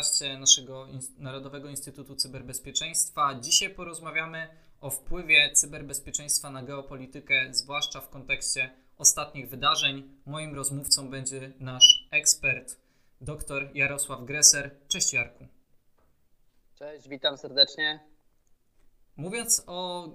podcaście 0.00 0.38
naszego 0.38 0.86
Narodowego 1.18 1.68
Instytutu 1.68 2.16
Cyberbezpieczeństwa. 2.16 3.34
Dzisiaj 3.40 3.70
porozmawiamy 3.70 4.48
o 4.80 4.90
wpływie 4.90 5.52
cyberbezpieczeństwa 5.52 6.50
na 6.50 6.62
geopolitykę, 6.62 7.48
zwłaszcza 7.50 8.00
w 8.00 8.08
kontekście 8.08 8.70
ostatnich 8.98 9.48
wydarzeń. 9.48 10.18
Moim 10.26 10.54
rozmówcą 10.54 11.10
będzie 11.10 11.52
nasz 11.58 12.08
ekspert, 12.10 12.76
dr 13.20 13.70
Jarosław 13.74 14.24
Greser. 14.24 14.76
Cześć 14.88 15.12
Jarku. 15.12 15.46
Cześć, 16.78 17.08
witam 17.08 17.38
serdecznie. 17.38 18.00
Mówiąc 19.16 19.62
o 19.66 20.08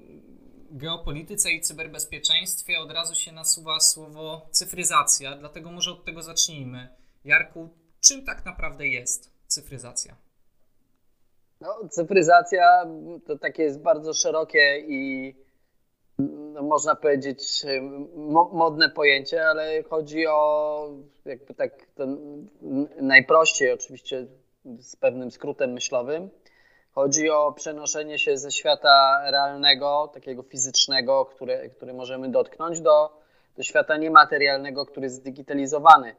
geopolityce 0.72 1.52
i 1.52 1.62
cyberbezpieczeństwie, 1.62 2.80
od 2.80 2.91
razu 2.91 3.16
się 3.16 3.31
nasuwa 3.31 3.80
słowo 3.80 4.49
cyfryzacja, 4.52 5.38
dlatego 5.38 5.72
może 5.72 5.91
od 5.91 6.05
tego 6.05 6.23
zacznijmy. 6.23 6.90
Jarku, 7.26 7.70
czym 7.99 8.26
tak 8.26 8.45
naprawdę 8.45 8.88
jest 8.88 9.34
cyfryzacja? 9.55 10.16
No, 11.62 11.90
cyfryzacja 11.90 12.86
to 13.27 13.38
takie 13.38 13.63
jest 13.63 13.82
bardzo 13.82 14.13
szerokie 14.13 14.80
i 14.80 15.36
no, 16.20 16.63
można 16.63 16.96
powiedzieć 16.96 17.66
mo 18.16 18.49
modne 18.54 18.90
pojęcie, 18.90 19.48
ale 19.48 19.84
chodzi 19.84 20.27
o 20.27 20.90
jakby 21.26 21.54
tak 21.54 21.72
najprościej 23.02 23.72
oczywiście 23.72 24.27
z 24.80 24.96
pewnym 24.96 25.32
skrótem 25.32 25.72
myślowym. 25.72 26.30
Chodzi 26.91 27.30
o 27.30 27.52
przenoszenie 27.52 28.20
się 28.20 28.38
ze 28.38 28.52
świata 28.52 29.22
realnego, 29.32 30.12
takiego 30.13 30.44
fizycznego, 30.44 31.26
który, 31.26 31.70
który 31.70 31.94
możemy 31.94 32.32
dotknąć, 32.32 32.82
do, 32.82 33.22
do 33.57 33.63
świata 33.63 33.98
niematerialnego, 33.98 34.85
który 34.85 35.05
jest 35.05 35.16
zdigitalizowany. 35.16 36.16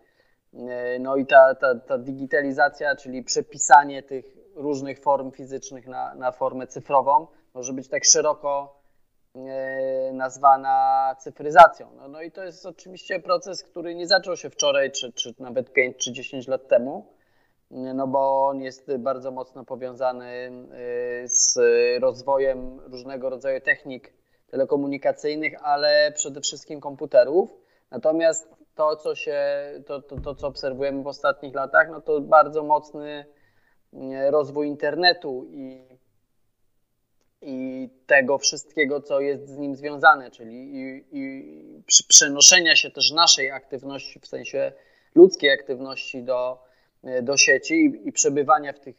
E, 0.55 0.99
no 0.99 1.17
i 1.17 1.27
ta, 1.27 1.55
ta, 1.55 1.75
ta 1.75 1.99
digitalizacja, 1.99 2.97
czyli 2.97 3.23
przepisanie 3.23 4.03
tych 4.03 4.25
różnych 4.55 5.01
form 5.01 5.33
fizycznych 5.33 5.87
na, 5.87 6.15
na 6.15 6.33
formę 6.33 6.67
cyfrową, 6.67 7.27
może 7.55 7.73
być 7.73 7.89
tak 7.89 8.05
szeroko 8.05 8.81
e, 9.35 10.13
nazwana 10.13 11.17
cyfryzacją. 11.19 11.91
No, 11.97 12.09
no 12.09 12.23
i 12.23 12.31
to 12.31 12.45
jest 12.45 12.67
oczywiście 12.67 13.21
proces, 13.21 13.63
który 13.63 13.95
nie 13.95 14.07
zaczął 14.07 14.37
się 14.37 14.51
wczoraj, 14.51 14.93
czy, 14.93 15.13
czy 15.13 15.35
nawet 15.39 15.73
5 15.73 15.97
czy 15.97 16.13
10 16.13 16.49
lat 16.49 16.69
temu, 16.69 17.07
no 17.71 18.07
bo 18.07 18.47
on 18.47 18.61
jest 18.61 18.97
bardzo 18.97 19.31
mocno 19.31 19.65
powiązany 19.65 20.27
e, 20.27 21.29
z 21.29 21.59
rozwojem 22.01 22.81
różnego 22.81 23.31
rodzaju 23.31 23.61
technik 23.61 24.13
telekomunikacyjnych, 24.51 25.55
ale 25.63 26.13
przede 26.15 26.41
wszystkim 26.41 26.81
komputerów. 26.81 27.51
Natomiast 27.91 28.56
to, 28.77 28.97
co 28.97 29.15
się, 29.15 29.41
to, 29.87 30.03
to, 30.03 30.21
to, 30.21 30.35
co 30.35 30.47
obserwujemy 30.47 31.03
w 31.03 31.07
ostatnich 31.07 31.55
latach, 31.55 31.89
no 31.91 32.01
to 32.01 32.21
bardzo 32.21 32.63
mocny 32.63 33.27
rozwój 34.31 34.67
internetu 34.67 35.47
i, 35.51 35.89
i 37.41 37.89
tego 38.07 38.39
wszystkiego, 38.39 39.01
co 39.01 39.21
jest 39.21 39.49
z 39.49 39.59
nim 39.59 39.77
związane, 39.77 40.31
czyli 40.31 40.55
i, 40.55 41.05
i 41.13 41.83
przenoszenia 42.09 42.77
się 42.77 42.91
też 42.91 43.11
naszej 43.11 43.51
aktywności, 43.51 44.21
w 44.21 44.27
sensie 44.27 44.73
ludzkiej 45.15 45.51
aktywności 45.51 46.23
do, 46.23 46.63
do 47.23 47.37
sieci 47.37 47.75
i, 47.75 48.09
i 48.09 48.13
przebywania 48.13 48.73
w, 48.73 48.81
tych, 48.81 48.97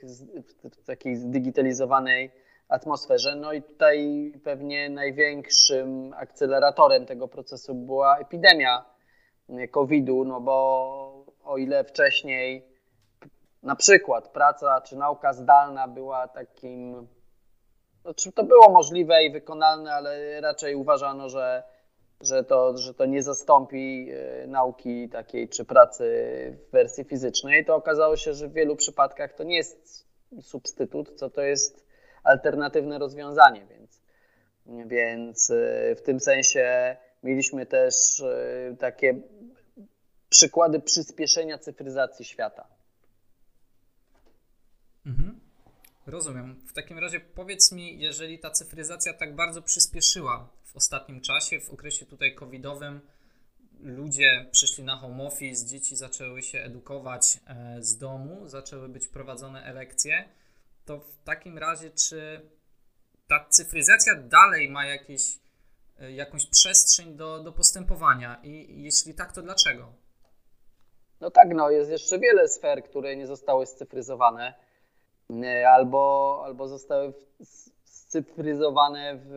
w 0.64 0.86
takiej 0.86 1.16
zdigitalizowanej 1.16 2.32
atmosferze. 2.70 3.36
No 3.36 3.54
i 3.54 3.64
tutaj 3.64 4.32
pewnie 4.44 4.90
największym 4.90 6.14
akceleratorem 6.14 7.06
tego 7.06 7.28
procesu 7.28 7.76
była 7.76 8.18
epidemia 8.18 8.97
COVID-u, 9.72 10.26
no 10.26 10.42
bo 10.42 11.26
o 11.44 11.58
ile 11.58 11.84
wcześniej 11.84 12.78
na 13.64 13.76
przykład 13.76 14.28
praca 14.28 14.82
czy 14.82 14.96
nauka 14.96 15.34
zdalna 15.34 15.88
była 15.88 16.28
takim, 16.28 17.08
znaczy 18.02 18.32
to 18.32 18.44
było 18.44 18.70
możliwe 18.70 19.24
i 19.24 19.32
wykonalne, 19.32 19.94
ale 19.94 20.42
raczej 20.42 20.76
uważano, 20.76 21.30
że, 21.30 21.64
że, 22.22 22.44
to, 22.44 22.78
że 22.78 22.94
to 22.94 23.06
nie 23.06 23.24
zastąpi 23.24 24.10
e, 24.12 24.48
nauki 24.48 25.10
takiej 25.10 25.50
czy 25.50 25.66
pracy 25.66 26.04
w 26.68 26.72
wersji 26.72 27.04
fizycznej, 27.04 27.66
to 27.66 27.76
okazało 27.76 28.18
się, 28.18 28.34
że 28.34 28.48
w 28.48 28.54
wielu 28.54 28.76
przypadkach 28.76 29.34
to 29.34 29.44
nie 29.44 29.56
jest 29.56 30.08
substytut, 30.42 31.16
co 31.16 31.30
to 31.30 31.42
jest 31.42 31.88
alternatywne 32.24 33.00
rozwiązanie, 33.00 33.66
więc, 33.66 34.02
więc 34.88 35.50
e, 35.52 35.96
w 35.96 36.02
tym 36.02 36.20
sensie 36.20 36.96
mieliśmy 37.24 37.66
też 37.66 38.20
e, 38.20 38.76
takie 38.80 39.16
przykłady 40.30 40.80
przyspieszenia 40.80 41.58
cyfryzacji 41.58 42.26
świata. 42.26 42.68
Mhm. 45.06 45.40
Rozumiem. 46.08 46.56
W 46.68 46.74
takim 46.74 47.00
razie 47.00 47.20
powiedz 47.20 47.72
mi, 47.72 48.00
jeżeli 48.00 48.40
ta 48.40 48.52
cyfryzacja 48.52 49.14
tak 49.14 49.36
bardzo 49.36 49.62
przyspieszyła 49.62 50.50
w 50.64 50.76
ostatnim 50.76 51.22
czasie, 51.22 51.60
w 51.60 51.70
okresie 51.70 52.06
tutaj 52.06 52.36
covidowym, 52.36 53.02
ludzie 53.80 54.50
przyszli 54.52 54.84
na 54.84 54.98
home 54.98 55.24
office, 55.24 55.66
dzieci 55.66 55.96
zaczęły 55.96 56.42
się 56.42 56.60
edukować 56.60 57.40
e, 57.48 57.78
z 57.84 57.98
domu, 57.98 58.48
zaczęły 58.48 58.90
być 58.90 59.08
prowadzone 59.08 59.74
lekcje, 59.74 60.30
to 60.86 61.00
w 61.00 61.24
takim 61.24 61.58
razie 61.58 61.92
czy 61.92 62.50
ta 63.28 63.46
cyfryzacja 63.50 64.16
dalej 64.16 64.70
ma 64.70 64.86
jakieś, 64.86 65.40
e, 66.00 66.12
jakąś 66.12 66.46
przestrzeń 66.46 67.16
do, 67.16 67.44
do 67.44 67.52
postępowania 67.52 68.42
i 68.44 68.82
jeśli 68.84 69.14
tak, 69.14 69.32
to 69.32 69.42
dlaczego? 69.42 70.07
No 71.22 71.32
tak, 71.32 71.48
no 71.56 71.70
jest 71.70 71.92
jeszcze 71.92 72.20
wiele 72.20 72.48
sfer, 72.48 72.84
które 72.84 73.16
nie 73.16 73.28
zostały 73.28 73.66
scyfryzowane 73.66 74.54
albo, 75.68 76.42
albo 76.46 76.68
zostały 76.68 77.14
scyfryzowane 77.84 79.16
w, 79.16 79.32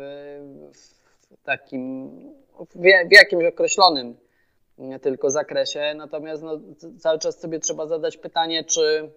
w 1.30 1.42
takim, 1.42 2.10
w, 2.58 2.80
w 3.08 3.12
jakimś 3.12 3.44
określonym 3.44 4.16
tylko 5.02 5.30
zakresie. 5.30 5.94
Natomiast 5.96 6.42
no, 6.42 6.60
cały 6.98 7.18
czas 7.18 7.40
sobie 7.40 7.58
trzeba 7.58 7.86
zadać 7.86 8.16
pytanie, 8.16 8.64
czy 8.64 9.10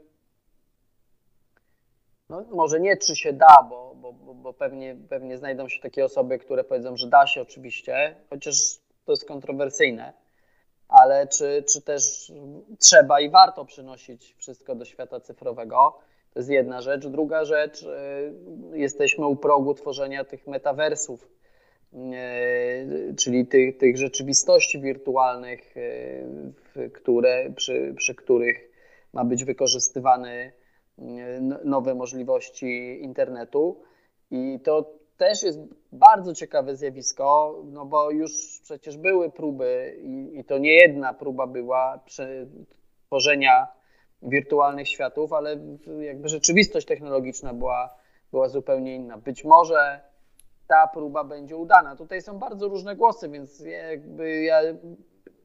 no, 2.29 2.45
może 2.51 2.79
nie, 2.79 2.97
czy 2.97 3.15
się 3.15 3.33
da, 3.33 3.67
bo, 3.69 3.95
bo, 3.95 4.13
bo 4.13 4.53
pewnie, 4.53 4.95
pewnie 5.09 5.37
znajdą 5.37 5.69
się 5.69 5.81
takie 5.81 6.05
osoby, 6.05 6.39
które 6.39 6.63
powiedzą, 6.63 6.97
że 6.97 7.07
da 7.07 7.27
się 7.27 7.41
oczywiście, 7.41 8.15
chociaż 8.29 8.55
to 9.05 9.11
jest 9.11 9.27
kontrowersyjne 9.27 10.22
ale 10.93 11.27
czy, 11.27 11.63
czy 11.69 11.81
też 11.81 12.31
trzeba 12.79 13.19
i 13.19 13.29
warto 13.29 13.65
przynosić 13.65 14.35
wszystko 14.37 14.75
do 14.75 14.85
świata 14.85 15.19
cyfrowego. 15.19 15.99
To 16.33 16.39
jest 16.39 16.49
jedna 16.49 16.81
rzecz. 16.81 17.07
Druga 17.07 17.45
rzecz, 17.45 17.83
y, 17.83 18.77
jesteśmy 18.77 19.27
u 19.27 19.35
progu 19.35 19.73
tworzenia 19.73 20.23
tych 20.23 20.47
metaversów, 20.47 21.27
y, 21.93 23.15
czyli 23.15 23.47
tych, 23.47 23.77
tych 23.77 23.97
rzeczywistości 23.97 24.81
wirtualnych, 24.81 25.77
y, 25.77 26.89
które, 26.93 27.51
przy, 27.55 27.93
przy 27.97 28.15
których 28.15 28.69
ma 29.13 29.23
być 29.25 29.43
wykorzystywane 29.43 30.51
nowe 31.63 31.95
możliwości 31.95 32.99
internetu. 33.03 33.81
I 34.31 34.59
to 34.63 34.93
też 35.17 35.43
jest 35.43 35.59
bardzo 35.91 36.33
ciekawe 36.33 36.75
zjawisko, 36.75 37.61
no 37.65 37.85
bo 37.85 38.11
już 38.11 38.59
przecież 38.63 38.97
były 38.97 39.31
próby 39.31 39.97
i, 40.01 40.39
i 40.39 40.43
to 40.43 40.57
nie 40.57 40.73
jedna 40.73 41.13
próba 41.13 41.47
była 41.47 41.99
tworzenia 43.07 43.67
wirtualnych 44.21 44.87
światów, 44.87 45.33
ale 45.33 45.57
jakby 45.99 46.29
rzeczywistość 46.29 46.87
technologiczna 46.87 47.53
była, 47.53 47.95
była 48.31 48.49
zupełnie 48.49 48.95
inna. 48.95 49.17
Być 49.17 49.43
może 49.43 50.01
ta 50.67 50.87
próba 50.87 51.23
będzie 51.23 51.57
udana. 51.57 51.95
Tutaj 51.95 52.21
są 52.21 52.39
bardzo 52.39 52.67
różne 52.67 52.95
głosy, 52.95 53.29
więc 53.29 53.59
jakby 53.59 54.41
ja, 54.41 54.61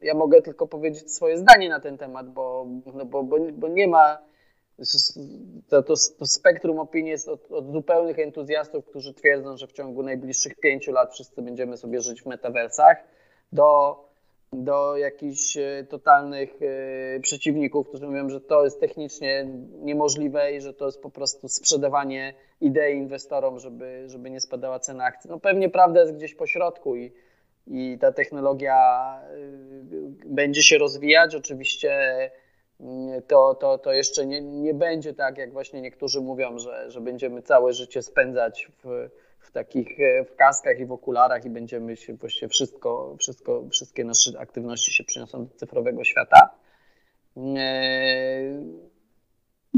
ja 0.03 0.15
mogę 0.15 0.43
tylko 0.43 0.67
powiedzieć 0.67 1.15
swoje 1.15 1.39
zdanie 1.39 1.69
na 1.69 1.81
ten 1.81 1.99
temat, 1.99 2.31
bo, 2.31 2.67
no 2.95 3.05
bo, 3.05 3.23
bo, 3.23 3.37
bo 3.53 3.69
nie 3.69 3.89
ma 3.89 4.19
to, 5.69 5.83
to, 5.83 5.95
to 6.19 6.27
spektrum 6.27 6.79
opinii 6.79 7.11
jest 7.11 7.29
od, 7.29 7.53
od, 7.53 7.73
zupełnych 7.73 8.19
entuzjastów, 8.19 8.87
którzy 8.87 9.15
twierdzą, 9.15 9.57
że 9.57 9.67
w 9.67 9.73
ciągu 9.73 10.03
najbliższych 10.03 10.55
pięciu 10.55 10.93
lat 10.93 11.13
wszyscy 11.13 11.43
będziemy 11.43 11.77
sobie 11.77 12.01
żyć 12.01 12.23
w 12.23 12.27
metaversach, 12.27 12.97
do, 13.53 14.05
do 14.53 14.97
jakichś 14.97 15.57
e, 15.57 15.87
totalnych 15.89 16.51
e, 16.63 17.21
przeciwników, 17.21 17.89
którzy 17.89 18.07
mówią, 18.07 18.29
że 18.29 18.41
to 18.41 18.65
jest 18.65 18.81
technicznie 18.81 19.47
niemożliwe 19.81 20.53
i 20.53 20.61
że 20.61 20.75
to 20.75 20.87
jest 20.87 21.03
po 21.03 21.11
prostu 21.11 21.49
sprzedawanie 21.49 22.35
idei 22.61 22.97
inwestorom, 22.97 23.59
żeby, 23.59 24.05
żeby 24.07 24.31
nie 24.31 24.41
spadała 24.41 24.79
cena 24.79 25.05
akcji. 25.05 25.31
No 25.31 25.41
pewnie 25.41 25.69
prawda 25.69 26.01
jest 26.01 26.15
gdzieś 26.15 26.35
po 26.35 26.47
środku 26.47 26.97
i, 26.97 27.13
i 27.67 27.99
ta 28.01 28.13
technologia 28.13 28.77
e, 29.23 29.37
będzie 30.27 30.63
się 30.63 30.79
rozwijać. 30.79 31.35
Oczywiście 31.35 31.91
to, 33.27 33.55
to, 33.55 33.79
to 33.79 33.93
jeszcze 33.93 34.27
nie, 34.27 34.41
nie 34.41 34.75
będzie 34.75 35.15
tak, 35.15 35.39
jak 35.39 35.53
właśnie 35.53 35.81
niektórzy 35.81 36.21
mówią, 36.21 36.59
że, 36.59 36.91
że 36.91 37.01
będziemy 37.01 37.43
całe 37.43 37.73
życie 37.73 38.03
spędzać 38.03 38.69
w, 38.85 39.09
w 39.39 39.53
takich 39.53 40.01
e, 40.01 40.25
w 40.25 40.37
kaskach 40.37 40.81
i 40.81 40.87
w 40.87 40.93
okularach 40.93 41.45
i 41.45 41.51
będziemy 41.51 41.97
się 41.97 42.15
właściwie 42.15 42.49
wszystko, 42.49 43.17
wszystko, 43.19 43.65
wszystkie 43.71 44.05
nasze 44.05 44.39
aktywności 44.39 44.93
się 44.93 45.05
przeniosą 45.05 45.47
do 45.47 45.55
cyfrowego 45.55 46.05
świata. 46.05 46.51
E, 47.37 48.89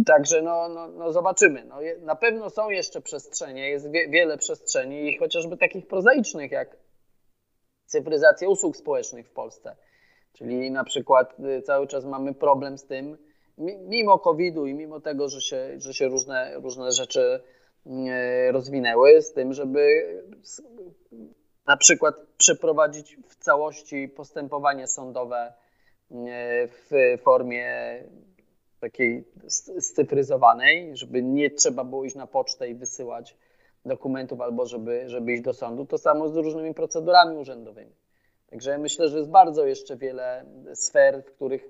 Także 0.07 0.43
no, 0.43 0.69
no, 0.69 0.89
no 0.89 1.13
zobaczymy. 1.13 1.65
No, 1.65 1.77
na 2.01 2.17
pewno 2.17 2.51
są 2.51 2.71
jeszcze 2.71 3.01
przestrzenie, 3.01 3.71
jest 3.71 3.91
wie, 3.91 4.09
wiele 4.09 4.39
przestrzeni, 4.39 5.19
chociażby 5.19 5.57
takich 5.57 5.87
prozaicznych, 5.87 6.51
jak 6.53 6.77
cyfryzacja 7.87 8.49
usług 8.49 8.77
społecznych 8.77 9.29
w 9.29 9.33
Polsce. 9.33 9.77
Czyli 10.33 10.71
na 10.71 10.85
przykład 10.85 11.41
y, 11.41 11.63
cały 11.63 11.87
czas 11.87 12.05
mamy 12.05 12.35
problem 12.35 12.79
z 12.79 12.85
tym, 12.85 13.19
mimo 13.89 14.19
COVID-u 14.19 14.67
i 14.67 14.75
mimo 14.75 15.01
tego, 15.01 15.29
że 15.29 15.41
się, 15.41 15.81
że 15.81 15.95
się 15.95 16.09
różne, 16.09 16.55
różne 16.55 16.93
rzeczy 16.93 17.41
y, 17.87 18.53
rozwinęły, 18.53 19.23
z 19.23 19.33
tym, 19.33 19.53
żeby 19.53 20.07
na 21.67 21.77
przykład 21.77 22.15
przeprowadzić 22.37 23.17
w 23.29 23.37
całości 23.37 24.09
postępowanie 24.09 24.87
sądowe 24.87 25.53
y, 26.11 26.15
w 26.69 26.91
formie 27.23 27.95
takiej 28.81 29.25
scyfryzowanej, 29.79 30.97
żeby 30.97 31.23
nie 31.23 31.51
trzeba 31.51 31.85
było 31.85 32.05
iść 32.05 32.17
na 32.17 32.27
pocztę 32.27 32.69
i 32.69 32.75
wysyłać 32.75 33.37
dokumentów 33.85 34.41
albo 34.41 34.67
żeby, 34.67 35.09
żeby 35.09 35.33
iść 35.33 35.43
do 35.43 35.55
sądu. 35.55 35.87
To 35.87 35.99
samo 35.99 36.29
z 36.29 36.37
różnymi 36.37 36.75
procedurami 36.75 37.37
urzędowymi. 37.37 37.93
Także 38.51 38.79
myślę, 38.79 39.09
że 39.09 39.19
jest 39.19 39.31
bardzo 39.31 39.67
jeszcze 39.67 39.97
wiele 39.97 40.45
sfer, 40.75 41.23
w 41.23 41.35
których 41.35 41.63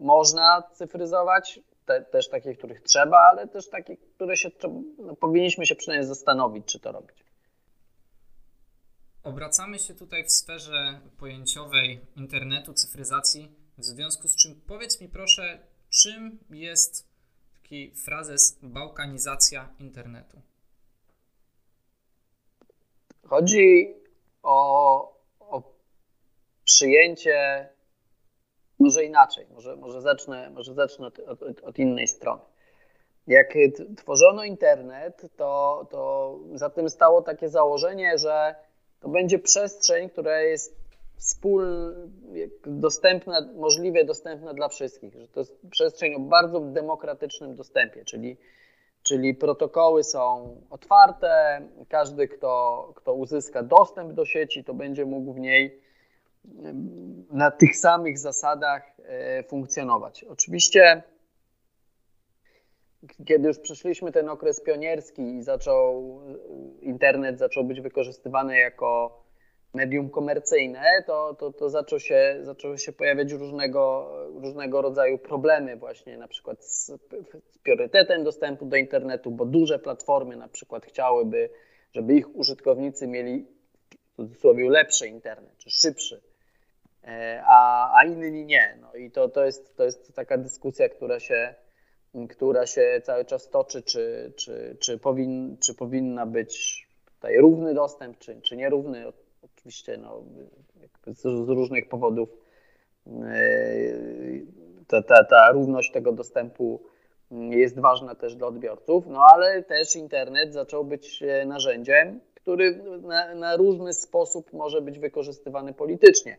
można 0.00 0.62
cyfryzować, 0.72 1.60
te, 1.86 2.02
też 2.02 2.28
takich, 2.28 2.58
których 2.58 2.82
trzeba, 2.82 3.18
ale 3.18 3.48
też 3.48 3.68
takich, 3.68 4.00
które 4.00 4.36
się 4.36 4.50
no, 4.98 5.16
powinniśmy 5.16 5.66
się 5.66 5.74
przynajmniej 5.74 6.08
zastanowić, 6.08 6.66
czy 6.66 6.80
to 6.80 6.92
robić. 6.92 7.24
Obracamy 9.22 9.78
się 9.78 9.94
tutaj 9.94 10.24
w 10.24 10.32
sferze 10.32 11.00
pojęciowej 11.18 12.00
internetu, 12.16 12.74
cyfryzacji, 12.74 13.54
w 13.78 13.84
związku 13.84 14.28
z 14.28 14.36
czym 14.36 14.60
powiedz 14.66 15.00
mi 15.00 15.08
proszę, 15.08 15.58
czym 15.88 16.38
jest 16.50 17.08
taki 17.62 17.94
frazes 17.94 18.58
bałkanizacja 18.62 19.68
internetu? 19.78 20.42
Chodzi 23.22 23.94
o 24.42 25.13
przyjęcie, 26.64 27.68
może 28.78 29.04
inaczej, 29.04 29.46
może, 29.54 29.76
może 29.76 30.00
zacznę, 30.00 30.50
może 30.50 30.74
zacznę 30.74 31.06
od, 31.06 31.18
od, 31.18 31.60
od 31.62 31.78
innej 31.78 32.08
strony. 32.08 32.42
Jak 33.26 33.54
tworzono 33.96 34.44
internet, 34.44 35.22
to, 35.36 35.86
to 35.90 36.38
za 36.54 36.70
tym 36.70 36.90
stało 36.90 37.22
takie 37.22 37.48
założenie, 37.48 38.18
że 38.18 38.54
to 39.00 39.08
będzie 39.08 39.38
przestrzeń, 39.38 40.10
która 40.10 40.40
jest 40.40 40.76
wspól, 41.16 41.94
dostępna, 42.66 43.48
możliwie 43.54 44.04
dostępna 44.04 44.54
dla 44.54 44.68
wszystkich, 44.68 45.14
że 45.14 45.28
to 45.28 45.40
jest 45.40 45.56
przestrzeń 45.70 46.14
o 46.14 46.20
bardzo 46.20 46.60
demokratycznym 46.60 47.56
dostępie, 47.56 48.04
czyli, 48.04 48.36
czyli 49.02 49.34
protokoły 49.34 50.04
są 50.04 50.56
otwarte, 50.70 51.62
każdy, 51.88 52.28
kto, 52.28 52.92
kto 52.96 53.14
uzyska 53.14 53.62
dostęp 53.62 54.12
do 54.12 54.24
sieci, 54.24 54.64
to 54.64 54.74
będzie 54.74 55.04
mógł 55.04 55.32
w 55.32 55.38
niej 55.38 55.83
na 57.30 57.50
tych 57.50 57.76
samych 57.76 58.18
zasadach 58.18 58.82
e, 59.04 59.42
funkcjonować. 59.42 60.24
Oczywiście, 60.24 61.02
kiedy 63.26 63.48
już 63.48 63.58
przeszliśmy 63.58 64.12
ten 64.12 64.28
okres 64.28 64.60
pionierski 64.60 65.22
i 65.22 65.42
zaczął 65.42 66.20
internet 66.80 67.38
zaczął 67.38 67.64
być 67.64 67.80
wykorzystywany 67.80 68.58
jako 68.58 69.24
medium 69.74 70.10
komercyjne, 70.10 70.82
to, 71.06 71.34
to, 71.34 71.52
to 71.52 71.70
zaczął 71.70 72.00
się, 72.00 72.38
zaczęły 72.42 72.78
się 72.78 72.92
pojawiać 72.92 73.32
różnego, 73.32 74.12
różnego 74.34 74.82
rodzaju 74.82 75.18
problemy 75.18 75.76
właśnie 75.76 76.18
na 76.18 76.28
przykład 76.28 76.64
z, 76.64 76.86
z 77.50 77.58
priorytetem 77.58 78.24
dostępu 78.24 78.66
do 78.66 78.76
internetu, 78.76 79.30
bo 79.30 79.44
duże 79.44 79.78
platformy 79.78 80.36
na 80.36 80.48
przykład 80.48 80.86
chciałyby, 80.86 81.50
żeby 81.92 82.14
ich 82.14 82.36
użytkownicy 82.36 83.06
mieli 83.06 83.46
w 84.12 84.16
cudzysłowie 84.16 84.70
lepszy 84.70 85.08
internet, 85.08 85.56
czy 85.58 85.70
szybszy, 85.70 86.16
e, 86.16 86.33
a, 87.46 87.90
a 87.98 88.04
inni 88.04 88.44
nie. 88.44 88.78
No 88.80 88.94
i 88.94 89.10
to, 89.10 89.28
to, 89.28 89.44
jest, 89.44 89.76
to 89.76 89.84
jest 89.84 90.14
taka 90.14 90.38
dyskusja, 90.38 90.88
która 90.88 91.20
się, 91.20 91.54
która 92.30 92.66
się 92.66 93.00
cały 93.04 93.24
czas 93.24 93.50
toczy, 93.50 93.82
czy, 93.82 94.32
czy, 94.36 94.76
czy, 94.80 94.98
powin, 94.98 95.56
czy 95.60 95.74
powinna 95.74 96.26
być 96.26 96.86
tutaj 97.04 97.38
równy 97.38 97.74
dostęp, 97.74 98.18
czy, 98.18 98.40
czy 98.40 98.56
nierówny. 98.56 99.12
Oczywiście 99.42 99.96
no, 99.96 100.22
z, 101.06 101.22
z 101.22 101.48
różnych 101.48 101.88
powodów 101.88 102.28
e, 103.06 103.44
ta, 104.86 105.02
ta, 105.02 105.24
ta 105.24 105.50
równość 105.50 105.92
tego 105.92 106.12
dostępu 106.12 106.82
jest 107.30 107.80
ważna 107.80 108.14
też 108.14 108.36
dla 108.36 108.46
odbiorców, 108.46 109.06
no 109.06 109.20
ale 109.32 109.62
też 109.62 109.96
internet 109.96 110.52
zaczął 110.52 110.84
być 110.84 111.22
e, 111.22 111.46
narzędziem, 111.46 112.20
który 112.34 112.82
na, 113.02 113.34
na 113.34 113.56
różny 113.56 113.92
sposób 113.92 114.52
może 114.52 114.80
być 114.80 114.98
wykorzystywany 114.98 115.72
politycznie, 115.72 116.32
e, 116.32 116.38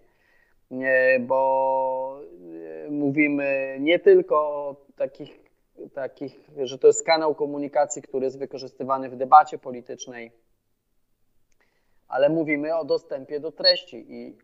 bo 1.19 2.19
mówimy 2.89 3.77
nie 3.79 3.99
tylko 3.99 4.35
o 4.37 4.85
takich, 4.95 5.39
takich, 5.93 6.39
że 6.63 6.77
to 6.77 6.87
jest 6.87 7.05
kanał 7.05 7.35
komunikacji, 7.35 8.01
który 8.01 8.25
jest 8.25 8.39
wykorzystywany 8.39 9.09
w 9.09 9.15
debacie 9.15 9.57
politycznej, 9.57 10.31
ale 12.07 12.29
mówimy 12.29 12.75
o 12.75 12.85
dostępie 12.85 13.39
do 13.39 13.51
treści 13.51 14.05
i 14.09 14.37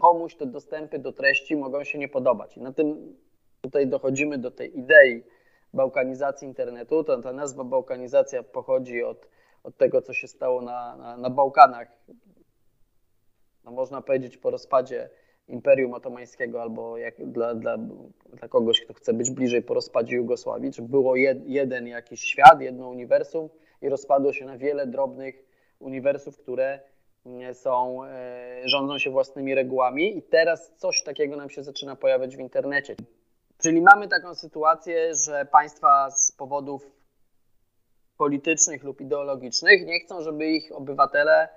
komuś 0.00 0.36
te 0.36 0.46
dostępy 0.46 0.98
do 0.98 1.12
treści 1.12 1.56
mogą 1.56 1.84
się 1.84 1.98
nie 1.98 2.08
podobać. 2.08 2.56
I 2.56 2.60
na 2.60 2.72
tym 2.72 3.16
tutaj 3.60 3.86
dochodzimy 3.86 4.38
do 4.38 4.50
tej 4.50 4.78
idei 4.78 5.22
bałkanizacji 5.74 6.48
internetu. 6.48 7.04
Ta, 7.04 7.22
ta 7.22 7.32
nazwa 7.32 7.64
bałkanizacja 7.64 8.42
pochodzi 8.42 9.02
od, 9.02 9.28
od 9.62 9.76
tego, 9.76 10.02
co 10.02 10.12
się 10.12 10.28
stało 10.28 10.62
na, 10.62 10.96
na, 10.96 11.16
na 11.16 11.30
Bałkanach. 11.30 11.88
No 13.64 13.70
można 13.70 14.02
powiedzieć 14.02 14.36
po 14.36 14.50
rozpadzie 14.50 15.10
Imperium 15.48 15.94
Otomańskiego 15.94 16.62
albo 16.62 16.96
jak 16.96 17.26
dla, 17.26 17.54
dla, 17.54 17.78
dla 18.32 18.48
kogoś, 18.48 18.80
kto 18.80 18.94
chce 18.94 19.12
być 19.12 19.30
bliżej 19.30 19.62
po 19.62 19.74
rozpadzie 19.74 20.16
Jugosławii, 20.16 20.72
czy 20.72 20.82
było 20.82 21.16
jed, 21.16 21.38
jeden 21.46 21.86
jakiś 21.86 22.20
świat, 22.20 22.60
jedno 22.60 22.88
uniwersum 22.88 23.48
i 23.82 23.88
rozpadło 23.88 24.32
się 24.32 24.44
na 24.44 24.58
wiele 24.58 24.86
drobnych 24.86 25.44
uniwersów, 25.78 26.38
które 26.38 26.80
są, 27.52 28.04
e, 28.04 28.62
rządzą 28.64 28.98
się 28.98 29.10
własnymi 29.10 29.54
regułami 29.54 30.18
i 30.18 30.22
teraz 30.22 30.72
coś 30.76 31.02
takiego 31.02 31.36
nam 31.36 31.50
się 31.50 31.62
zaczyna 31.62 31.96
pojawiać 31.96 32.36
w 32.36 32.40
internecie. 32.40 32.96
Czyli 33.58 33.82
mamy 33.82 34.08
taką 34.08 34.34
sytuację, 34.34 35.14
że 35.14 35.46
państwa 35.52 36.10
z 36.10 36.32
powodów 36.32 36.90
politycznych 38.16 38.84
lub 38.84 39.00
ideologicznych 39.00 39.86
nie 39.86 40.00
chcą, 40.00 40.22
żeby 40.22 40.46
ich 40.46 40.72
obywatele 40.72 41.48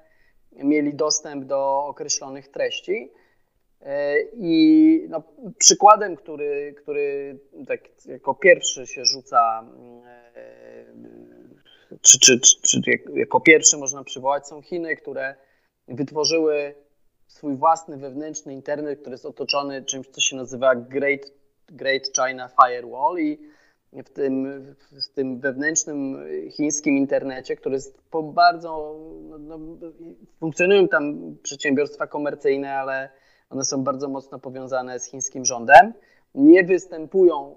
mieli 0.52 0.96
dostęp 0.96 1.46
do 1.46 1.86
określonych 1.86 2.48
treści. 2.48 3.12
E, 3.82 4.22
I 4.34 5.06
no, 5.10 5.24
przykładem, 5.58 6.16
który, 6.16 6.76
który 6.78 7.40
tak 7.68 7.80
jako 8.06 8.36
pierwszy 8.36 8.88
się 8.88 9.06
rzuca, 9.06 9.70
e, 10.36 10.86
czy, 12.02 12.20
czy, 12.20 12.40
czy, 12.40 12.62
czy 12.62 12.82
jako 13.14 13.42
pierwszy 13.42 13.78
można 13.78 14.04
przywołać, 14.04 14.48
są 14.48 14.62
Chiny, 14.62 14.96
które 14.96 15.36
wytworzyły 15.88 16.76
swój 17.28 17.56
własny 17.56 17.98
wewnętrzny 17.98 18.54
internet, 18.54 19.00
który 19.00 19.14
jest 19.14 19.26
otoczony 19.26 19.86
czymś, 19.86 20.08
co 20.08 20.22
się 20.22 20.36
nazywa 20.36 20.76
Great, 20.76 21.22
Great 21.68 22.04
China 22.16 22.50
Firewall 22.50 23.20
i 23.20 23.38
w 23.94 24.10
tym, 24.10 24.62
w 24.92 25.14
tym 25.16 25.40
wewnętrznym 25.40 26.26
chińskim 26.52 26.98
internecie, 26.98 27.56
który 27.56 27.76
jest 27.76 28.00
bardzo, 28.34 29.00
no, 29.30 29.58
no, 29.58 29.78
funkcjonują 30.40 30.88
tam 30.88 31.36
przedsiębiorstwa 31.44 32.08
komercyjne, 32.08 32.74
ale 32.74 33.10
one 33.50 33.64
są 33.64 33.84
bardzo 33.84 34.10
mocno 34.10 34.40
powiązane 34.40 35.00
z 35.00 35.06
chińskim 35.06 35.46
rządem, 35.46 35.94
nie 36.36 36.64
występują 36.64 37.56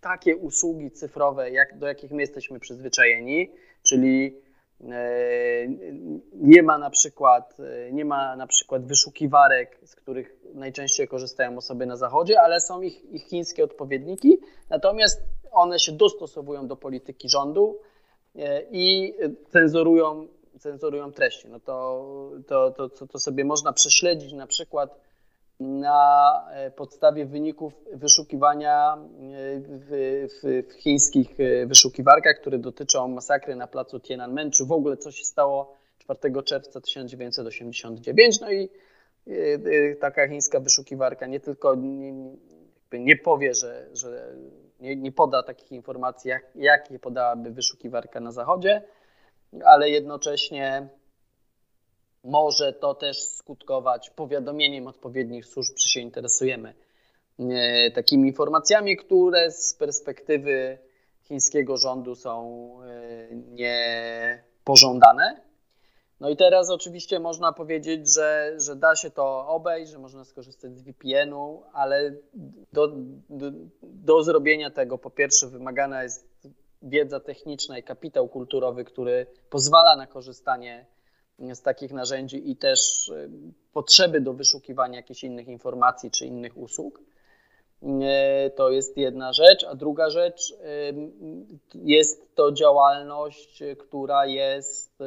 takie 0.00 0.36
usługi 0.36 0.90
cyfrowe, 0.90 1.50
jak, 1.50 1.78
do 1.78 1.86
jakich 1.86 2.10
my 2.10 2.22
jesteśmy 2.22 2.60
przyzwyczajeni, 2.60 3.50
czyli 3.82 4.44
E, 4.80 5.66
nie 6.32 6.62
ma 6.62 6.78
na 6.78 6.90
przykład, 6.90 7.56
e, 7.60 7.92
nie 7.92 8.04
ma 8.04 8.36
na 8.36 8.46
przykład 8.46 8.86
wyszukiwarek, 8.86 9.78
z 9.84 9.96
których 9.96 10.36
najczęściej 10.54 11.08
korzystają 11.08 11.56
osoby 11.56 11.86
na 11.86 11.96
zachodzie, 11.96 12.40
ale 12.40 12.60
są 12.60 12.82
ich, 12.82 13.04
ich 13.12 13.24
chińskie 13.26 13.64
odpowiedniki, 13.64 14.38
natomiast 14.70 15.22
one 15.52 15.78
się 15.78 15.92
dostosowują 15.92 16.66
do 16.66 16.76
polityki 16.76 17.28
rządu 17.28 17.78
e, 18.36 18.62
i 18.70 19.14
cenzurują, 19.52 20.28
cenzurują 20.60 21.12
treści. 21.12 21.48
No 21.48 21.60
to, 21.60 22.30
to, 22.46 22.70
to, 22.70 23.06
to 23.06 23.18
sobie 23.18 23.44
można 23.44 23.72
prześledzić 23.72 24.32
na 24.32 24.46
przykład 24.46 25.00
na 25.64 26.30
e, 26.50 26.70
podstawie 26.70 27.26
wyników 27.26 27.72
wyszukiwania 27.92 28.96
e, 28.96 28.98
w, 29.60 29.90
w, 30.28 30.72
w, 30.72 30.72
chińskich 30.72 31.40
e, 31.40 31.66
wyszukiwarkach, 31.66 32.36
które 32.40 32.58
dotyczą 32.58 33.08
masakry 33.08 33.56
na 33.56 33.66
placu 33.66 34.00
Tiananmen, 34.00 34.50
czy 34.50 34.64
w 34.64 34.72
ogóle 34.72 34.96
co 34.96 35.12
się 35.12 35.24
stało 35.24 35.76
4 35.98 36.42
czerwca 36.44 36.80
1989. 36.80 38.40
No 38.40 38.52
i 38.52 38.68
taka 40.00 40.28
chińska 40.28 40.60
wyszukiwarka 40.60 41.26
nie 41.26 41.40
tylko 41.40 41.74
nie, 41.74 42.14
nie 42.92 43.16
powie, 43.16 43.54
że, 43.54 43.86
że 43.92 44.34
nie, 44.80 44.96
nie 44.96 45.12
poda 45.12 45.42
takich 45.42 45.72
informacji, 45.72 46.30
jak, 46.30 46.50
jakie 46.54 46.98
podałaby 46.98 47.50
wyszukiwarka 47.50 48.20
na 48.20 48.32
zachodzie, 48.32 48.82
ale 49.64 49.90
jednocześnie 49.90 50.88
może 52.24 52.72
to 52.72 52.94
też 52.94 53.22
skutkować 53.22 54.10
powiadomieniem 54.10 54.86
odpowiednich 54.86 55.46
służb, 55.46 55.74
że 55.76 55.88
się 55.88 56.00
interesujemy 56.00 56.74
e, 57.38 57.90
takimi 57.90 58.28
informacjami, 58.28 58.96
które 58.96 59.50
z 59.50 59.74
perspektywy 59.74 60.78
chińskiego 61.22 61.76
rządu 61.76 62.14
są 62.14 62.68
e, 62.82 63.28
niepożądane. 63.34 65.40
No 66.20 66.30
i 66.30 66.36
teraz 66.36 66.70
oczywiście 66.70 67.20
można 67.20 67.52
powiedzieć, 67.52 68.12
że, 68.12 68.54
że 68.58 68.76
da 68.76 68.96
się 68.96 69.10
to 69.10 69.48
obejść, 69.48 69.92
że 69.92 69.98
można 69.98 70.24
skorzystać 70.24 70.78
z 70.78 70.82
VPN-u, 70.82 71.62
ale 71.72 72.14
do, 72.72 72.88
do, 73.30 73.50
do 73.82 74.22
zrobienia 74.22 74.70
tego 74.70 74.98
po 74.98 75.10
pierwsze 75.10 75.46
wymagana 75.46 76.02
jest 76.02 76.28
wiedza 76.82 77.20
techniczna 77.20 77.78
i 77.78 77.82
kapitał 77.82 78.28
kulturowy, 78.28 78.84
który 78.84 79.26
pozwala 79.50 79.96
na 79.96 80.06
korzystanie 80.06 80.86
z 81.38 81.62
takich 81.62 81.92
narzędzi 81.92 82.50
i 82.50 82.56
też 82.56 83.08
y, 83.08 83.30
potrzeby 83.72 84.20
do 84.20 84.32
wyszukiwania 84.32 84.96
jakichś 84.96 85.24
innych 85.24 85.48
informacji 85.48 86.10
czy 86.10 86.26
innych 86.26 86.58
usług. 86.58 87.00
Y, 87.82 88.50
to 88.50 88.70
jest 88.70 88.96
jedna 88.96 89.32
rzecz, 89.32 89.64
a 89.64 89.74
druga 89.74 90.10
rzecz 90.10 90.50
y, 90.50 90.54
jest 91.74 92.34
to 92.34 92.52
działalność, 92.52 93.62
która 93.78 94.26
jest 94.26 94.98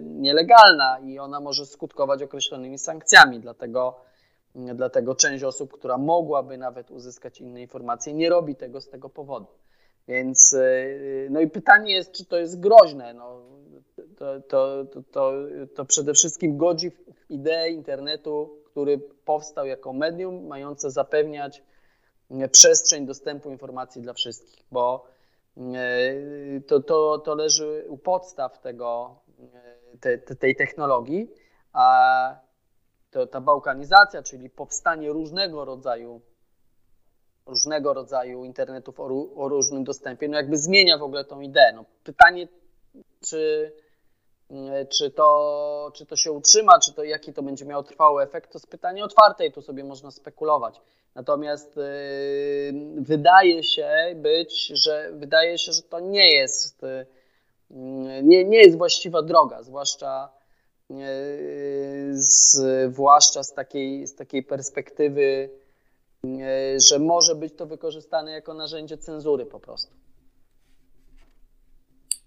nielegalna 0.00 0.98
i 0.98 1.18
ona 1.18 1.40
może 1.40 1.66
skutkować 1.66 2.22
określonymi 2.22 2.78
sankcjami. 2.78 3.40
Dlatego, 3.40 4.00
dlatego 4.54 5.14
część 5.14 5.44
osób, 5.44 5.72
która 5.72 5.98
mogłaby 5.98 6.58
nawet 6.58 6.90
uzyskać 6.90 7.40
inne 7.40 7.62
informacje, 7.62 8.12
nie 8.12 8.30
robi 8.30 8.56
tego 8.56 8.80
z 8.80 8.88
tego 8.88 9.08
powodu. 9.08 9.46
Więc 10.08 10.56
no 11.30 11.40
i 11.40 11.50
pytanie 11.50 11.92
jest, 11.92 12.12
czy 12.12 12.24
to 12.24 12.36
jest 12.36 12.60
groźne. 12.60 13.14
No, 13.14 13.42
to, 14.18 14.40
to, 14.40 14.84
to, 15.12 15.32
to, 15.74 15.84
przede 15.84 16.14
wszystkim 16.14 16.56
godzi 16.56 16.90
w 16.90 17.30
ideę 17.30 17.70
internetu, 17.70 18.58
który 18.64 18.98
powstał 19.24 19.66
jako 19.66 19.92
medium 19.92 20.46
mające 20.46 20.90
zapewniać 20.90 21.62
e, 22.30 22.48
przestrzeń 22.48 23.06
dostępu 23.06 23.50
informacji 23.50 24.02
dla 24.02 24.12
wszystkich, 24.12 24.64
bo 24.72 25.06
e, 25.56 26.60
to, 26.60 26.80
to, 26.80 27.18
to 27.18 27.34
leży 27.34 27.84
u 27.88 27.98
podstaw 27.98 28.60
tego, 28.60 29.16
e, 30.02 30.18
te, 30.18 30.36
tej 30.36 30.56
technologii, 30.56 31.30
a 31.72 32.36
to, 33.10 33.26
ta 33.26 33.40
bałkanizacja, 33.40 34.22
czyli 34.22 34.50
powstanie 34.50 35.12
różnego 35.12 35.64
rodzaju 35.64 36.20
różnego 37.46 37.94
rodzaju 37.94 38.44
internetów 38.44 39.00
o, 39.00 39.04
o 39.36 39.48
różnym 39.48 39.84
dostępie, 39.84 40.28
no 40.28 40.36
jakby 40.36 40.58
zmienia 40.58 40.98
w 40.98 41.02
ogóle 41.02 41.24
tą 41.24 41.40
ideę. 41.40 41.72
No 41.72 41.84
pytanie, 42.04 42.48
czy 43.20 43.72
czy 44.88 45.10
to, 45.10 45.90
czy 45.94 46.06
to 46.06 46.16
się 46.16 46.32
utrzyma, 46.32 46.78
czy 46.78 46.92
to 46.92 47.04
jaki 47.04 47.32
to 47.32 47.42
będzie 47.42 47.64
miało 47.64 47.82
trwały 47.82 48.22
efekt, 48.22 48.52
to 48.52 48.58
jest 48.58 48.66
pytanie 48.66 49.04
otwarte 49.04 49.46
i 49.46 49.52
tu 49.52 49.62
sobie 49.62 49.84
można 49.84 50.10
spekulować. 50.10 50.80
Natomiast 51.14 51.76
yy, 51.76 51.82
wydaje 52.96 53.62
się 53.62 53.88
być, 54.16 54.66
że 54.66 55.10
wydaje 55.12 55.58
się, 55.58 55.72
że 55.72 55.82
to 55.82 56.00
nie 56.00 56.30
jest, 56.30 56.82
yy, 56.82 57.06
nie, 58.22 58.44
nie 58.44 58.58
jest 58.58 58.78
właściwa 58.78 59.22
droga, 59.22 59.62
zwłaszcza, 59.62 60.32
yy, 60.90 60.96
zwłaszcza 62.12 63.42
z, 63.42 63.52
takiej, 63.52 64.06
z 64.06 64.14
takiej 64.14 64.42
perspektywy, 64.42 65.50
że 66.90 66.98
może 66.98 67.34
być 67.34 67.54
to 67.56 67.66
wykorzystane 67.66 68.32
jako 68.32 68.54
narzędzie 68.54 68.98
cenzury 68.98 69.46
po 69.46 69.60
prostu. 69.60 70.03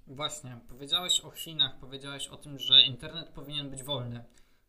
Właśnie, 0.07 0.59
powiedziałeś 0.69 1.21
o 1.21 1.31
Chinach, 1.31 1.79
powiedziałeś 1.79 2.27
o 2.27 2.37
tym, 2.37 2.59
że 2.59 2.81
internet 2.81 3.29
powinien 3.29 3.69
być 3.69 3.83
wolny. 3.83 4.23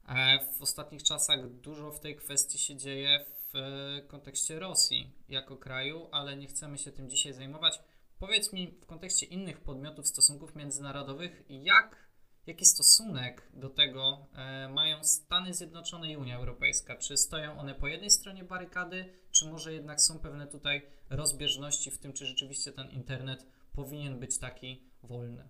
E, 0.08 0.38
w 0.58 0.62
ostatnich 0.62 1.02
czasach 1.02 1.50
dużo 1.50 1.92
w 1.92 2.00
tej 2.00 2.16
kwestii 2.16 2.58
się 2.58 2.76
dzieje 2.76 3.24
w 3.52 3.56
e, 3.56 4.02
kontekście 4.02 4.58
Rosji 4.58 5.12
jako 5.28 5.56
kraju, 5.56 6.08
ale 6.12 6.36
nie 6.36 6.46
chcemy 6.46 6.78
się 6.78 6.92
tym 6.92 7.10
dzisiaj 7.10 7.32
zajmować. 7.32 7.80
Powiedz 8.18 8.52
mi 8.52 8.68
w 8.82 8.86
kontekście 8.86 9.26
innych 9.26 9.60
podmiotów 9.60 10.08
stosunków 10.08 10.56
międzynarodowych, 10.56 11.44
jak, 11.48 12.08
jaki 12.46 12.64
stosunek 12.64 13.48
do 13.54 13.70
tego 13.70 14.26
e, 14.34 14.68
mają 14.68 15.04
Stany 15.04 15.54
Zjednoczone 15.54 16.12
i 16.12 16.16
Unia 16.16 16.36
Europejska? 16.36 16.96
Czy 16.96 17.16
stoją 17.16 17.58
one 17.58 17.74
po 17.74 17.88
jednej 17.88 18.10
stronie 18.10 18.44
barykady, 18.44 19.14
czy 19.30 19.48
może 19.48 19.72
jednak 19.72 20.00
są 20.00 20.18
pewne 20.18 20.46
tutaj 20.46 20.86
rozbieżności 21.10 21.90
w 21.90 21.98
tym, 21.98 22.12
czy 22.12 22.26
rzeczywiście 22.26 22.72
ten 22.72 22.90
internet 22.90 23.46
powinien 23.78 24.18
być 24.18 24.38
taki 24.38 24.82
wolny? 25.02 25.48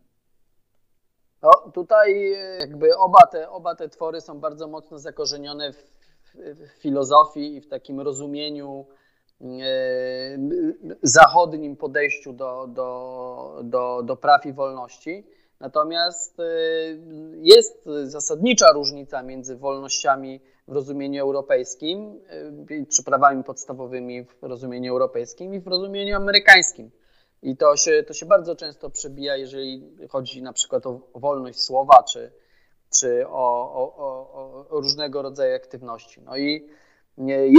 No, 1.42 1.50
tutaj 1.74 2.32
jakby 2.60 2.96
oba 2.96 3.26
te, 3.26 3.50
oba 3.50 3.74
te 3.74 3.88
twory 3.88 4.20
są 4.20 4.40
bardzo 4.40 4.68
mocno 4.68 4.98
zakorzenione 4.98 5.72
w, 5.72 5.92
w 6.34 6.68
filozofii 6.78 7.56
i 7.56 7.60
w 7.60 7.68
takim 7.68 8.00
rozumieniu 8.00 8.86
e, 9.40 9.46
zachodnim 11.02 11.76
podejściu 11.76 12.32
do, 12.32 12.66
do, 12.66 13.60
do, 13.64 14.02
do 14.02 14.16
praw 14.16 14.46
i 14.46 14.52
wolności. 14.52 15.26
Natomiast 15.60 16.40
e, 16.40 16.44
jest 17.42 17.88
zasadnicza 18.04 18.72
różnica 18.72 19.22
między 19.22 19.56
wolnościami 19.56 20.40
w 20.68 20.72
rozumieniu 20.72 21.22
europejskim, 21.22 22.20
e, 22.70 22.86
czy 22.86 23.04
prawami 23.04 23.44
podstawowymi 23.44 24.24
w 24.24 24.42
rozumieniu 24.42 24.92
europejskim 24.92 25.54
i 25.54 25.60
w 25.60 25.66
rozumieniu 25.66 26.16
amerykańskim. 26.16 26.90
I 27.42 27.56
to 27.56 27.76
się, 27.76 28.02
to 28.02 28.14
się 28.14 28.26
bardzo 28.26 28.56
często 28.56 28.90
przebija, 28.90 29.36
jeżeli 29.36 29.96
chodzi 30.08 30.42
na 30.42 30.52
przykład 30.52 30.86
o 30.86 31.00
wolność 31.14 31.60
słowa, 31.60 32.02
czy, 32.02 32.32
czy 33.00 33.28
o, 33.28 33.72
o, 33.74 33.96
o, 33.96 34.68
o 34.68 34.80
różnego 34.80 35.22
rodzaju 35.22 35.56
aktywności. 35.56 36.20
No 36.22 36.36
i 36.36 36.68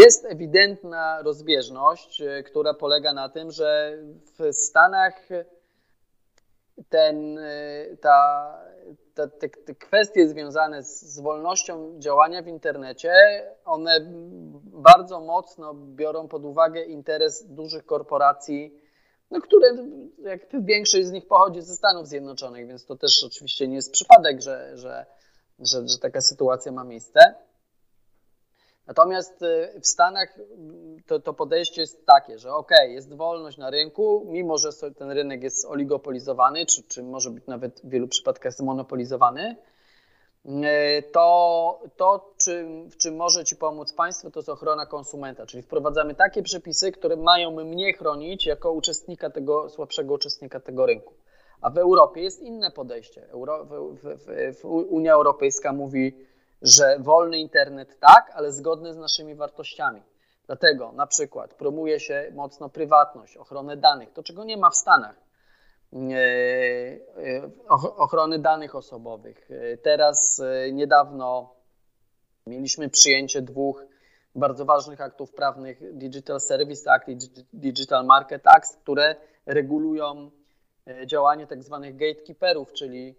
jest 0.01 0.25
ewidentna 0.25 1.21
rozbieżność, 1.21 2.21
e, 2.21 2.43
która 2.43 2.73
polega 2.73 3.13
na 3.13 3.29
tym, 3.29 3.51
że 3.51 3.97
w 4.39 4.53
Stanach 4.53 5.27
ten, 6.89 7.37
e, 7.37 7.97
ta, 8.01 8.53
ta, 9.13 9.27
te, 9.27 9.49
te, 9.49 9.75
kwestie 9.75 10.27
związane 10.27 10.83
z, 10.83 11.01
z, 11.01 11.19
wolnością 11.19 11.99
działania 11.99 12.41
w 12.41 12.47
internecie, 12.47 13.11
one 13.65 13.99
bardzo 14.63 15.19
mocno 15.19 15.73
biorą 15.73 16.27
pod 16.27 16.45
uwagę 16.45 16.83
interes 16.83 17.45
dużych 17.47 17.85
korporacji 17.85 18.88
no, 19.31 19.41
które 19.41 19.67
jak 20.17 20.41
większość 20.65 21.05
z 21.05 21.11
nich 21.11 21.27
pochodzi 21.27 21.61
ze 21.61 21.75
Stanów 21.75 22.07
Zjednoczonych, 22.07 22.67
więc 22.67 22.85
to 22.85 22.95
też 22.95 23.23
oczywiście 23.23 23.67
nie 23.67 23.75
jest 23.75 23.91
przypadek, 23.91 24.41
że, 24.41 24.77
że, 24.77 25.05
że, 25.59 25.87
że 25.87 25.97
taka 25.97 26.21
sytuacja 26.21 26.71
ma 26.71 26.83
miejsce. 26.83 27.19
Natomiast 28.87 29.41
y, 29.41 29.79
w 29.81 29.87
Stanach 29.87 30.39
to, 31.05 31.19
to 31.19 31.33
podejście 31.33 31.81
jest 31.81 32.05
takie, 32.05 32.39
że 32.39 32.53
ok, 32.53 32.71
jest 32.87 33.13
wolność 33.13 33.57
na 33.57 33.69
rynku, 33.69 34.25
mimo 34.27 34.57
że 34.57 34.69
ten 34.97 35.11
rynek 35.11 35.43
jest 35.43 35.65
oligopolizowany, 35.65 36.65
czy, 36.65 36.83
czy 36.83 37.03
może 37.03 37.29
być 37.29 37.47
nawet 37.47 37.81
w 37.83 37.89
wielu 37.89 38.07
przypadkach 38.07 38.53
zmonopolizowany, 38.53 39.55
to, 41.11 41.79
to 41.97 42.33
czym, 42.37 42.89
w 42.89 42.97
czym 42.97 43.15
może 43.15 43.43
Ci 43.43 43.55
pomóc 43.55 43.93
państwo, 43.93 44.31
to 44.31 44.39
jest 44.39 44.49
ochrona 44.49 44.85
konsumenta, 44.85 45.45
czyli 45.45 45.63
wprowadzamy 45.63 46.15
takie 46.15 46.43
przepisy, 46.43 46.91
które 46.91 47.15
mają 47.15 47.51
mnie 47.51 47.93
chronić 47.93 48.45
jako 48.45 48.71
uczestnika 48.71 49.29
tego, 49.29 49.69
słabszego 49.69 50.13
uczestnika 50.13 50.59
tego 50.59 50.85
rynku. 50.85 51.13
A 51.61 51.69
w 51.69 51.77
Europie 51.77 52.21
jest 52.21 52.41
inne 52.41 52.71
podejście. 52.71 53.29
Euro, 53.29 53.65
w, 53.65 53.95
w, 54.03 54.59
w, 54.61 54.65
Unia 54.65 55.13
Europejska 55.13 55.73
mówi, 55.73 56.25
że 56.61 56.97
wolny 56.99 57.37
internet 57.37 57.99
tak, 57.99 58.31
ale 58.35 58.51
zgodny 58.51 58.93
z 58.93 58.97
naszymi 58.97 59.35
wartościami. 59.35 60.01
Dlatego 60.47 60.91
na 60.91 61.07
przykład 61.07 61.53
promuje 61.53 61.99
się 61.99 62.31
mocno 62.35 62.69
prywatność, 62.69 63.37
ochronę 63.37 63.77
danych, 63.77 64.13
to 64.13 64.23
czego 64.23 64.43
nie 64.43 64.57
ma 64.57 64.69
w 64.69 64.75
Stanach 64.75 65.15
E, 65.15 65.21
e, 65.21 65.28
ochrony 67.97 68.39
danych 68.39 68.75
osobowych. 68.75 69.51
E, 69.51 69.77
teraz 69.77 70.41
niedawno 70.71 71.55
mieliśmy 72.47 72.89
przyjęcie 72.89 73.41
dwóch 73.41 73.85
bardzo 74.35 74.65
ważnych 74.65 75.01
aktów 75.01 75.31
prawnych 75.31 75.97
Digital 75.97 76.39
Service 76.39 76.91
Act 76.91 77.09
i 77.09 77.17
Digital 77.53 78.05
Market 78.05 78.47
Act, 78.47 78.77
które 78.81 79.15
regulują 79.45 80.31
działanie 81.05 81.47
tak 81.47 81.63
zwanych 81.63 81.95
gatekeeperów, 81.95 82.73
czyli, 82.73 83.15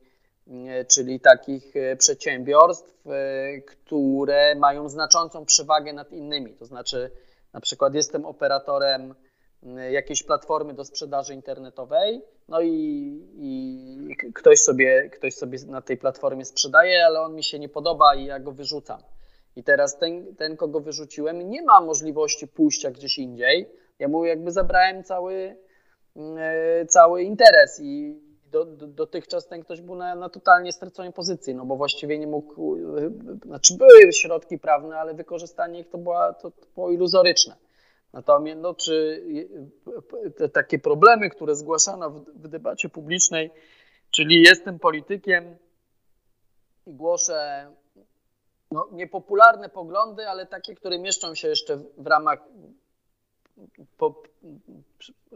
czyli 0.88 1.20
takich 1.20 1.74
przedsiębiorstw, 1.98 3.04
które 3.66 4.54
mają 4.54 4.88
znaczącą 4.88 5.44
przewagę 5.44 5.92
nad 5.92 6.12
innymi. 6.12 6.54
To 6.54 6.66
znaczy, 6.66 7.10
na 7.52 7.60
przykład 7.60 7.94
jestem 7.94 8.26
operatorem 8.26 9.14
jakiejś 9.90 10.22
platformy 10.22 10.74
do 10.74 10.84
sprzedaży 10.84 11.34
internetowej, 11.34 12.22
no 12.48 12.60
i, 12.60 12.68
i, 13.36 14.16
ktoś, 14.34 14.60
sobie, 14.60 15.10
ktoś 15.10 15.34
sobie 15.34 15.58
na 15.66 15.82
tej 15.82 15.96
platformie 15.96 16.44
sprzedaje, 16.44 17.06
ale 17.06 17.20
on 17.20 17.34
mi 17.34 17.44
się 17.44 17.58
nie 17.58 17.68
podoba 17.68 18.14
i 18.14 18.24
ja 18.24 18.40
go 18.40 18.52
wyrzucam. 18.52 19.00
I 19.56 19.64
teraz 19.64 19.98
ten, 19.98 20.36
ten 20.36 20.56
kogo 20.56 20.80
wyrzuciłem, 20.80 21.50
nie 21.50 21.62
ma 21.62 21.80
możliwości 21.80 22.48
pójścia 22.48 22.90
gdzieś 22.90 23.18
indziej. 23.18 23.68
Ja 23.98 24.08
mu 24.08 24.24
jakby 24.24 24.50
zabrałem 24.50 25.04
cały, 25.04 25.56
cały 26.88 27.22
interes 27.22 27.80
i 27.82 28.20
do, 28.50 28.64
do, 28.64 28.86
dotychczas 28.86 29.46
ten 29.46 29.60
ktoś 29.60 29.80
był 29.80 29.94
na, 29.94 30.14
na 30.14 30.28
totalnie 30.28 30.72
straconej 30.72 31.12
pozycji, 31.12 31.54
no 31.54 31.64
bo 31.64 31.76
właściwie 31.76 32.18
nie 32.18 32.26
mógł, 32.26 32.76
znaczy 33.46 33.76
były 33.76 34.12
środki 34.12 34.58
prawne, 34.58 34.98
ale 34.98 35.14
wykorzystanie 35.14 35.80
ich 35.80 35.88
to, 35.88 35.98
była, 35.98 36.32
to, 36.32 36.50
to 36.50 36.66
było 36.74 36.90
iluzoryczne. 36.90 37.56
Natomiast 38.12 38.60
no, 38.60 38.74
czy 38.74 39.24
te 40.36 40.48
takie 40.48 40.78
problemy, 40.78 41.30
które 41.30 41.56
zgłaszano 41.56 42.10
w, 42.10 42.24
w 42.24 42.48
debacie 42.48 42.88
publicznej, 42.88 43.50
czyli 44.10 44.42
jestem 44.42 44.78
politykiem 44.78 45.56
i 46.86 46.94
głoszę 46.94 47.70
no, 48.70 48.88
niepopularne 48.92 49.68
poglądy, 49.68 50.28
ale 50.28 50.46
takie, 50.46 50.74
które 50.74 50.98
mieszczą 50.98 51.34
się 51.34 51.48
jeszcze 51.48 51.76
w 51.98 52.06
ramach 52.06 52.38
po, 53.96 54.22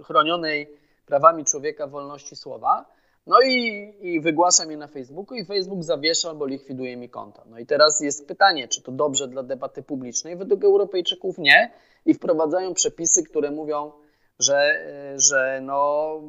chronionej 0.02 0.78
prawami 1.06 1.44
człowieka 1.44 1.86
wolności 1.86 2.36
słowa. 2.36 2.86
No 3.26 3.36
i, 3.42 3.94
i 4.00 4.20
wygłaszam 4.20 4.70
je 4.70 4.76
na 4.76 4.88
Facebooku 4.88 5.34
i 5.34 5.44
Facebook 5.44 5.82
zawiesza 5.84 6.28
albo 6.28 6.46
likwiduje 6.46 6.96
mi 6.96 7.08
konta. 7.08 7.44
No 7.46 7.58
i 7.58 7.66
teraz 7.66 8.00
jest 8.00 8.28
pytanie, 8.28 8.68
czy 8.68 8.82
to 8.82 8.92
dobrze 8.92 9.28
dla 9.28 9.42
debaty 9.42 9.82
publicznej? 9.82 10.36
Według 10.36 10.64
Europejczyków 10.64 11.38
nie 11.38 11.72
i 12.06 12.14
wprowadzają 12.14 12.74
przepisy, 12.74 13.22
które 13.22 13.50
mówią, 13.50 13.92
że, 14.38 14.86
że 15.16 15.60
no, 15.62 16.20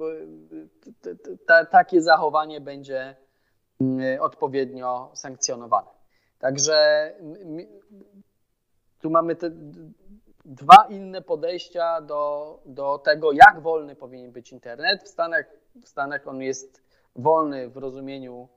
takie 1.72 2.02
zachowanie 2.02 2.62
będzie 2.62 3.16
mm, 3.82 4.22
odpowiednio 4.22 5.12
sankcjonowane. 5.14 5.90
Także 6.40 7.12
tu 9.02 9.10
mamy 9.10 9.36
te 9.36 9.52
dwa 10.46 10.88
inne 10.90 11.22
podejścia 11.22 12.02
do, 12.02 12.60
do 12.66 12.98
tego, 12.98 13.32
jak 13.32 13.60
wolny 13.62 13.96
powinien 13.96 14.32
być 14.32 14.52
internet. 14.52 15.04
W 15.04 15.08
Stanach, 15.08 15.46
w 15.84 15.88
Stanach 15.88 16.28
on 16.28 16.42
jest 16.42 16.85
wolny 17.16 17.70
w 17.70 17.78
rozumieniu 17.78 18.48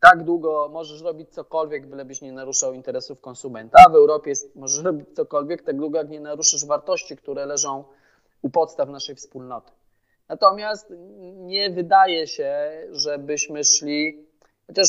tak 0.00 0.24
długo 0.24 0.68
możesz 0.72 1.02
robić 1.02 1.30
cokolwiek, 1.30 1.86
bylebyś 1.86 2.22
nie 2.22 2.32
naruszał 2.32 2.72
interesów 2.72 3.20
konsumenta. 3.20 3.78
W 3.90 3.94
Europie 3.94 4.30
jest, 4.30 4.56
możesz 4.56 4.84
robić 4.84 5.06
cokolwiek 5.14 5.62
tak 5.62 5.76
długo, 5.76 5.98
jak 5.98 6.08
nie 6.08 6.20
naruszysz 6.20 6.66
wartości, 6.66 7.16
które 7.16 7.46
leżą 7.46 7.84
u 8.42 8.50
podstaw 8.50 8.88
naszej 8.88 9.14
wspólnoty. 9.14 9.72
Natomiast 10.28 10.92
nie 11.36 11.70
wydaje 11.70 12.26
się, 12.26 12.70
żebyśmy 12.90 13.64
szli 13.64 14.30
chociaż 14.66 14.86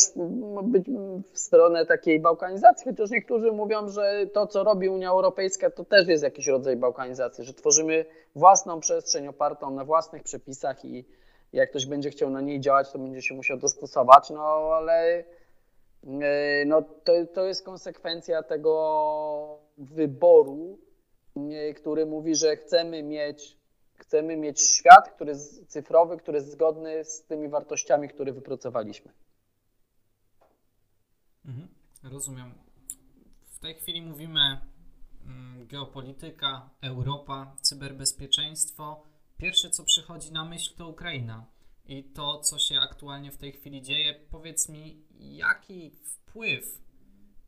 być 0.63 0.85
w 1.33 1.39
stronę 1.39 1.85
takiej 1.85 2.19
bałkanizacji, 2.19 2.91
chociaż 2.91 3.09
niektórzy 3.09 3.51
mówią, 3.51 3.89
że 3.89 4.27
to, 4.33 4.47
co 4.47 4.63
robi 4.63 4.89
Unia 4.89 5.09
Europejska, 5.09 5.69
to 5.69 5.85
też 5.85 6.07
jest 6.07 6.23
jakiś 6.23 6.47
rodzaj 6.47 6.77
bałkanizacji, 6.77 7.43
że 7.43 7.53
tworzymy 7.53 8.05
własną 8.35 8.79
przestrzeń 8.79 9.27
opartą 9.27 9.71
na 9.71 9.85
własnych 9.85 10.23
przepisach 10.23 10.85
i 10.85 11.05
jak 11.53 11.69
ktoś 11.69 11.85
będzie 11.85 12.09
chciał 12.09 12.29
na 12.29 12.41
niej 12.41 12.59
działać, 12.59 12.91
to 12.91 12.99
będzie 12.99 13.21
się 13.21 13.35
musiał 13.35 13.57
dostosować, 13.57 14.29
no 14.29 14.43
ale 14.73 15.23
e, 16.03 16.65
no, 16.65 16.81
to, 16.81 17.13
to 17.33 17.45
jest 17.45 17.65
konsekwencja 17.65 18.43
tego 18.43 19.59
wyboru, 19.77 20.79
e, 21.35 21.73
który 21.73 22.05
mówi, 22.05 22.35
że 22.35 22.55
chcemy 22.55 23.03
mieć, 23.03 23.57
chcemy 23.97 24.37
mieć 24.37 24.61
świat, 24.61 25.11
który 25.15 25.29
jest 25.29 25.67
cyfrowy, 25.67 26.17
który 26.17 26.37
jest 26.37 26.51
zgodny 26.51 27.03
z 27.05 27.25
tymi 27.25 27.49
wartościami, 27.49 28.09
które 28.09 28.33
wypracowaliśmy. 28.33 29.11
Mhm, 31.45 31.67
rozumiem. 32.03 32.53
W 33.45 33.59
tej 33.59 33.75
chwili 33.75 34.01
mówimy 34.01 34.39
mm, 35.25 35.67
geopolityka, 35.67 36.69
Europa, 36.81 37.55
cyberbezpieczeństwo. 37.61 39.10
Pierwsze, 39.41 39.69
co 39.69 39.83
przychodzi 39.83 40.31
na 40.31 40.45
myśl, 40.45 40.75
to 40.77 40.87
Ukraina. 40.87 41.45
I 41.85 42.03
to, 42.03 42.39
co 42.39 42.59
się 42.59 42.79
aktualnie 42.79 43.31
w 43.31 43.37
tej 43.37 43.51
chwili 43.51 43.81
dzieje, 43.81 44.15
powiedz 44.31 44.69
mi, 44.69 45.05
jaki 45.19 45.91
wpływ, 46.03 46.81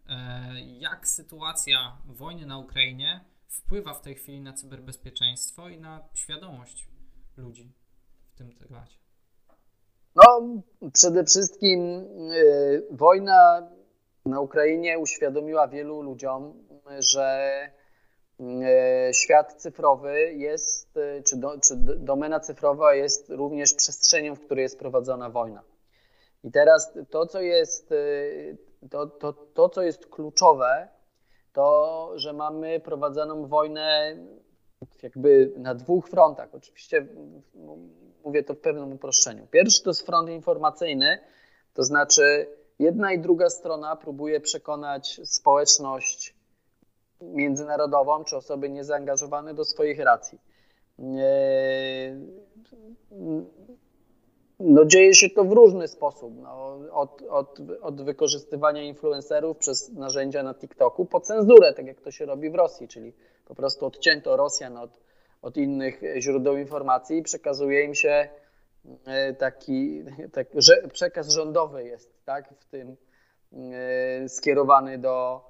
e, 0.10 0.62
jak 0.62 1.08
sytuacja 1.08 1.98
wojny 2.06 2.46
na 2.46 2.58
Ukrainie 2.58 3.26
wpływa 3.48 3.94
w 3.94 4.02
tej 4.02 4.16
chwili 4.16 4.42
na 4.42 4.54
cyberbezpieczeństwo 4.54 5.70
i 5.70 5.78
na 5.78 6.10
świadomość 6.14 6.88
ludzi 7.38 7.74
w 8.34 8.38
tym 8.38 8.54
temacie? 8.54 8.98
No, 10.16 10.24
przede 10.94 11.24
wszystkim 11.24 11.80
yy, 12.30 12.88
wojna 12.92 13.70
na 14.26 14.40
Ukrainie 14.40 15.00
uświadomiła 15.00 15.68
wielu 15.68 16.02
ludziom, 16.02 16.54
że 17.00 17.50
świat 19.12 19.54
cyfrowy 19.54 20.34
jest, 20.34 20.98
e, 20.98 21.24
czy, 21.24 21.38
do, 21.38 21.60
czy 21.60 21.76
domena 21.98 22.40
cyfrowa 22.40 22.96
jest 22.96 23.30
również 23.30 23.74
przestrzenią, 23.74 24.36
w 24.36 24.40
której 24.40 24.64
jest 24.64 24.80
prowadzona 24.80 25.30
wojna. 25.30 25.64
I 26.44 26.52
teraz 26.52 26.94
to, 27.10 27.26
co 27.26 27.42
jest, 27.42 27.92
e, 27.92 27.96
to, 28.90 29.08
to, 29.08 29.34
to, 29.34 29.70
co 29.70 29.82
jest 29.82 30.06
kluczowe, 30.06 30.88
to, 31.54 32.12
że 32.16 32.34
mamy 32.34 32.80
prowadzoną 32.80 33.48
wojnę 33.48 34.18
jakby 35.04 35.54
na 35.58 35.76
dwóch 35.76 36.10
frontach. 36.10 36.56
Oczywiście 36.56 37.08
mówię 38.24 38.44
to 38.44 38.54
w 38.54 38.60
pewnym 38.60 38.94
uproszczeniu. 38.94 39.48
Pierwszy 39.48 39.84
to 39.84 39.90
jest 39.90 40.06
front 40.06 40.30
informacyjny, 40.30 41.20
to 41.74 41.84
znaczy 41.84 42.48
jedna 42.80 43.14
i 43.14 43.20
druga 43.20 43.50
strona 43.50 43.96
próbuje 43.96 44.40
przekonać 44.40 45.22
społeczność 45.24 46.36
międzynarodową 47.34 48.24
czy 48.24 48.38
osoby 48.38 48.70
niezaangażowane 48.70 49.54
do 49.54 49.66
swoich 49.66 50.00
racji. 50.00 50.40
No, 54.60 54.86
dzieje 54.86 55.16
się 55.16 55.30
to 55.30 55.44
w 55.44 55.52
różny 55.52 55.88
sposób. 55.88 56.34
No, 56.42 56.80
od, 56.92 57.22
od, 57.30 57.60
od 57.82 58.02
wykorzystywania 58.02 58.84
influencerów 58.84 59.58
przez 59.58 59.92
narzędzia 59.92 60.44
na 60.44 60.54
TikToku 60.54 61.06
po 61.06 61.20
cenzurę, 61.20 61.74
tak 61.74 61.86
jak 61.86 62.02
to 62.02 62.12
się 62.12 62.26
robi 62.26 62.50
w 62.50 62.56
Rosji, 62.56 62.88
czyli 62.88 63.14
po 63.46 63.56
prostu 63.56 63.86
odcięto 63.86 64.38
Rosjan 64.38 64.78
od, 64.78 64.92
od 65.42 65.58
innych 65.58 66.02
źródeł 66.20 66.58
informacji 66.58 67.18
i 67.18 67.24
przekazuje 67.24 67.84
im 67.84 67.96
się 67.96 68.30
E, 69.06 69.34
taki, 69.34 70.04
tak, 70.34 70.48
że 70.56 70.88
przekaz 70.94 71.30
rządowy 71.30 71.84
jest 71.84 72.26
tak, 72.26 72.54
w 72.60 72.66
tym 72.66 72.96
e, 73.54 74.30
skierowany 74.30 74.98
do, 74.98 75.46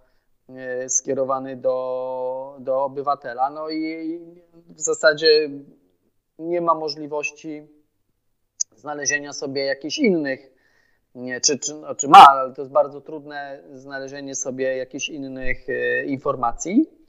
skierowany 0.88 1.58
do, 1.58 2.58
do 2.60 2.84
obywatela. 2.84 3.50
No 3.50 3.70
i 3.70 4.20
w 4.68 4.82
zasadzie 4.82 5.50
nie 6.40 6.62
ma 6.62 6.74
możliwości 6.74 7.68
znalezienia 8.76 9.34
sobie 9.34 9.66
jakichś 9.66 9.98
innych, 9.98 10.54
nie, 11.16 11.42
czy, 11.42 11.60
czy, 11.60 11.74
czy 11.98 12.08
ma, 12.08 12.28
ale 12.30 12.54
to 12.54 12.62
jest 12.62 12.72
bardzo 12.72 13.02
trudne 13.02 13.64
znalezienie 13.74 14.36
sobie 14.36 14.78
jakichś 14.78 15.10
innych 15.10 15.68
informacji. 16.06 17.04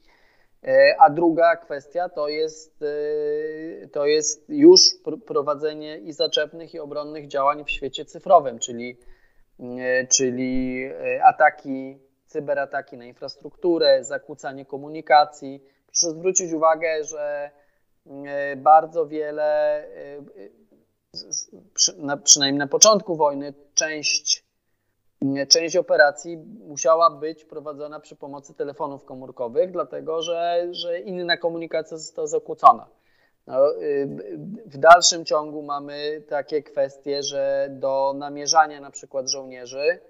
E, 0.64 0.96
a 1.00 1.10
druga 1.10 1.56
kwestia 1.56 2.08
to 2.08 2.28
jest, 2.28 2.82
e, 2.82 3.88
to 3.88 4.06
jest 4.06 4.48
już 4.48 4.80
prowadzenie 5.26 5.98
i 5.98 6.12
zaczepnych, 6.12 6.74
i 6.74 6.78
obronnych 6.78 7.26
działań 7.26 7.64
w 7.64 7.70
świecie 7.70 8.04
cyfrowym, 8.04 8.58
czyli, 8.58 8.98
e, 9.60 10.06
czyli 10.06 10.84
ataki, 11.24 11.98
cyberataki 12.34 12.96
na 12.96 13.04
infrastrukturę, 13.04 14.04
zakłócanie 14.04 14.64
komunikacji. 14.66 15.64
Proszę 15.86 16.10
zwrócić 16.10 16.52
uwagę, 16.52 17.04
że 17.04 17.50
bardzo 18.56 19.06
wiele, 19.06 19.82
przynajmniej 22.24 22.58
na 22.58 22.66
początku 22.66 23.16
wojny, 23.16 23.54
część 23.74 24.44
część 25.48 25.76
operacji 25.76 26.36
musiała 26.68 27.10
być 27.10 27.44
prowadzona 27.44 28.00
przy 28.00 28.16
pomocy 28.16 28.54
telefonów 28.54 29.04
komórkowych, 29.04 29.70
dlatego 29.70 30.22
że, 30.22 30.68
że 30.70 31.00
inna 31.00 31.36
komunikacja 31.36 31.96
została 31.96 32.26
zakłócona. 32.26 32.86
No, 33.46 33.82
y, 33.82 34.08
w 34.66 34.78
dalszym 34.78 35.24
ciągu 35.24 35.62
mamy 35.62 36.22
takie 36.28 36.62
kwestie, 36.62 37.22
że 37.22 37.68
do 37.70 38.14
namierzania 38.16 38.80
na 38.80 38.90
przykład 38.90 39.30
żołnierzy 39.30 40.00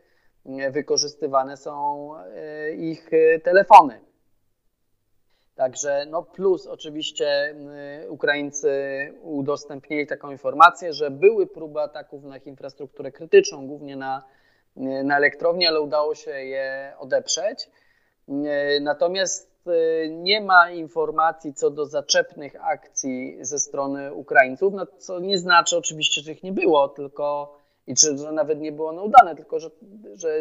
wykorzystywane 0.70 1.56
są 1.56 2.10
y, 2.16 2.74
ich 2.74 3.10
telefony. 3.44 4.00
Także 5.54 6.06
no 6.10 6.22
plus 6.22 6.66
oczywiście 6.66 7.54
Ukraińcy 8.08 8.70
udostępnili 9.22 10.06
taką 10.06 10.30
informację, 10.30 10.92
że 10.92 11.10
były 11.10 11.46
próby 11.46 11.80
ataków 11.80 12.24
na 12.24 12.36
ich 12.36 12.46
infrastrukturę 12.46 13.12
krytyczną, 13.12 13.66
głównie 13.66 13.96
na 13.96 14.22
na 14.76 15.16
elektrowni, 15.16 15.66
ale 15.66 15.80
udało 15.80 16.14
się 16.14 16.30
je 16.30 16.92
odeprzeć. 16.98 17.70
Natomiast 18.80 19.50
e, 19.66 20.08
nie 20.08 20.40
ma 20.40 20.70
informacji 20.70 21.54
co 21.54 21.70
do 21.70 21.86
zaczepnych 21.86 22.56
akcji 22.64 23.38
ze 23.40 23.58
strony 23.58 24.14
Ukraińców, 24.14 24.74
no, 24.74 24.86
co 24.98 25.20
nie 25.20 25.38
znaczy 25.38 25.76
oczywiście, 25.76 26.20
że 26.20 26.32
ich 26.32 26.42
nie 26.42 26.52
było, 26.52 26.88
tylko 26.88 27.56
i 27.86 27.94
czy, 27.94 28.18
że 28.18 28.32
nawet 28.32 28.60
nie 28.60 28.72
było 28.72 28.88
one 28.88 29.02
udane, 29.02 29.36
tylko 29.36 29.60
że, 29.60 29.70
że 30.14 30.40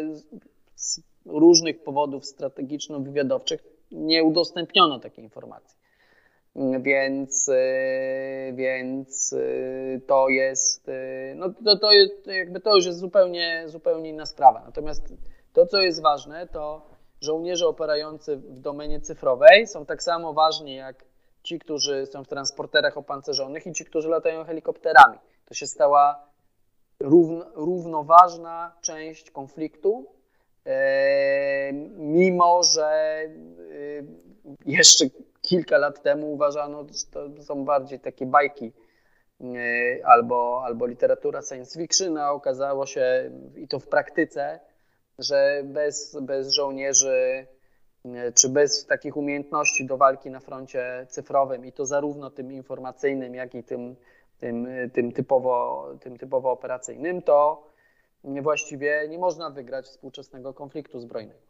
z 0.74 1.00
różnych 1.26 1.82
powodów 1.82 2.24
strategiczno-wywiadowczych 2.24 3.64
nie 3.90 4.24
udostępniono 4.24 4.98
takiej 4.98 5.24
informacji. 5.24 5.78
więc, 6.80 7.50
więc 8.52 9.34
to 10.06 10.28
jest, 10.28 10.90
no 11.34 11.52
to, 11.64 11.78
to, 11.78 11.92
jest, 11.92 12.26
jakby 12.26 12.60
to 12.60 12.76
już 12.76 12.86
jest 12.86 12.98
zupełnie, 12.98 13.64
zupełnie 13.66 14.10
inna 14.10 14.26
sprawa. 14.26 14.62
Natomiast 14.64 15.14
to, 15.52 15.66
co 15.66 15.78
jest 15.78 16.02
ważne, 16.02 16.46
to 16.46 16.82
żołnierze 17.20 17.68
operujący 17.68 18.36
w 18.36 18.60
domenie 18.60 19.00
cyfrowej 19.00 19.66
są 19.66 19.86
tak 19.86 20.02
samo 20.02 20.32
ważni 20.32 20.74
jak 20.74 21.04
ci, 21.42 21.58
którzy 21.58 22.06
są 22.06 22.24
w 22.24 22.28
transporterach 22.28 22.96
opancerzonych 22.96 23.66
i 23.66 23.72
ci, 23.72 23.84
którzy 23.84 24.08
latają 24.08 24.44
helikopterami. 24.44 25.18
To 25.44 25.54
się 25.54 25.66
stała 25.66 26.33
równoważna 27.54 28.72
część 28.80 29.30
konfliktu, 29.30 30.06
e, 30.66 31.72
mimo 31.96 32.62
że 32.62 32.84
e, 32.84 33.30
jeszcze 34.66 35.04
kilka 35.42 35.78
lat 35.78 36.02
temu 36.02 36.32
uważano, 36.32 36.84
że 36.84 37.06
to 37.12 37.42
są 37.42 37.64
bardziej 37.64 38.00
takie 38.00 38.26
bajki 38.26 38.72
e, 39.40 39.46
albo, 40.06 40.62
albo 40.64 40.86
literatura 40.86 41.42
science 41.42 41.80
fiction, 41.80 42.18
a 42.18 42.32
okazało 42.32 42.86
się 42.86 43.30
i 43.56 43.68
to 43.68 43.78
w 43.78 43.86
praktyce, 43.86 44.60
że 45.18 45.62
bez, 45.64 46.16
bez 46.20 46.52
żołnierzy 46.52 47.46
czy 48.34 48.48
bez 48.48 48.86
takich 48.86 49.16
umiejętności 49.16 49.86
do 49.86 49.96
walki 49.96 50.30
na 50.30 50.40
froncie 50.40 51.06
cyfrowym 51.08 51.66
i 51.66 51.72
to 51.72 51.86
zarówno 51.86 52.30
tym 52.30 52.52
informacyjnym, 52.52 53.34
jak 53.34 53.54
i 53.54 53.64
tym, 53.64 53.96
tym, 54.38 54.66
tym, 54.92 55.12
typowo, 55.12 55.86
tym 56.00 56.18
typowo 56.18 56.50
operacyjnym, 56.52 57.22
to 57.22 57.68
właściwie 58.42 59.06
nie 59.08 59.18
można 59.18 59.50
wygrać 59.50 59.86
współczesnego 59.86 60.54
konfliktu 60.54 61.00
zbrojnego. 61.00 61.40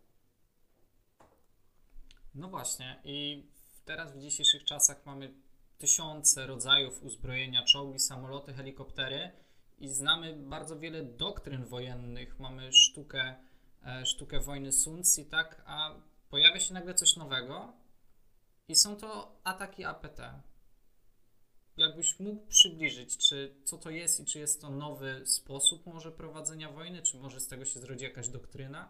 No 2.34 2.48
właśnie 2.48 3.00
i 3.04 3.46
teraz 3.84 4.12
w 4.12 4.18
dzisiejszych 4.18 4.64
czasach 4.64 5.06
mamy 5.06 5.34
tysiące 5.78 6.46
rodzajów 6.46 7.02
uzbrojenia, 7.02 7.64
czołgi, 7.64 7.98
samoloty, 7.98 8.52
helikoptery 8.52 9.30
i 9.78 9.88
znamy 9.88 10.36
bardzo 10.36 10.78
wiele 10.78 11.02
doktryn 11.02 11.64
wojennych. 11.64 12.38
Mamy 12.38 12.72
sztukę, 12.72 13.34
e, 13.86 14.06
sztukę 14.06 14.40
wojny 14.40 14.72
Sun 14.72 15.02
Tzu, 15.02 15.24
tak? 15.24 15.62
A 15.66 15.94
pojawia 16.30 16.60
się 16.60 16.74
nagle 16.74 16.94
coś 16.94 17.16
nowego 17.16 17.72
i 18.68 18.76
są 18.76 18.96
to 18.96 19.36
ataki 19.44 19.84
APT. 19.84 20.20
Jakbyś 21.76 22.20
mógł 22.20 22.46
przybliżyć, 22.46 23.18
czy 23.18 23.54
co 23.64 23.78
to 23.78 23.90
jest 23.90 24.20
i 24.20 24.24
czy 24.24 24.38
jest 24.38 24.60
to 24.60 24.70
nowy 24.70 25.26
sposób 25.26 25.86
może 25.86 26.12
prowadzenia 26.12 26.70
wojny, 26.70 27.02
czy 27.02 27.18
może 27.18 27.40
z 27.40 27.48
tego 27.48 27.64
się 27.64 27.80
zrodzi 27.80 28.04
jakaś 28.04 28.28
doktryna? 28.28 28.88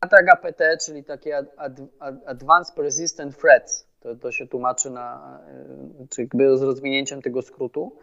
Atak 0.00 0.28
APT, 0.28 0.60
czyli 0.86 1.04
takie 1.04 1.36
ad, 1.36 1.46
ad, 1.56 2.14
Advanced 2.26 2.74
Persistent 2.74 3.38
Threats, 3.38 3.86
to, 4.00 4.16
to 4.16 4.32
się 4.32 4.46
tłumaczy 4.46 4.90
na, 4.90 5.38
e, 5.48 6.06
czy 6.10 6.20
jakby 6.20 6.58
z 6.58 6.62
rozwinięciem 6.62 7.22
tego 7.22 7.42
skrótu, 7.42 7.96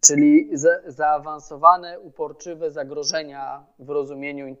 czyli 0.00 0.50
za, 0.52 0.80
zaawansowane, 0.86 2.00
uporczywe 2.00 2.70
zagrożenia 2.70 3.66
w 3.78 3.90
rozumieniu 3.90 4.56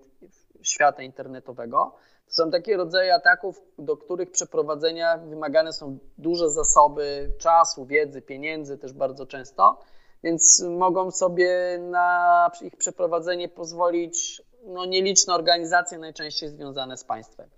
świata 0.62 1.02
internetowego. 1.02 1.96
To 2.26 2.32
są 2.32 2.50
takie 2.50 2.76
rodzaje 2.76 3.14
ataków, 3.14 3.62
do 3.78 3.96
których 3.96 4.30
przeprowadzenia 4.30 5.18
wymagane 5.18 5.72
są 5.72 5.98
duże 6.18 6.50
zasoby 6.50 7.32
czasu, 7.38 7.86
wiedzy, 7.86 8.22
pieniędzy 8.22 8.78
też 8.78 8.92
bardzo 8.92 9.26
często, 9.26 9.80
więc 10.22 10.64
mogą 10.68 11.10
sobie 11.10 11.78
na 11.78 12.50
ich 12.62 12.76
przeprowadzenie 12.76 13.48
pozwolić 13.48 14.42
no, 14.64 14.84
nieliczne 14.84 15.34
organizacje, 15.34 15.98
najczęściej 15.98 16.48
związane 16.48 16.96
z 16.96 17.04
państwem. 17.04 17.50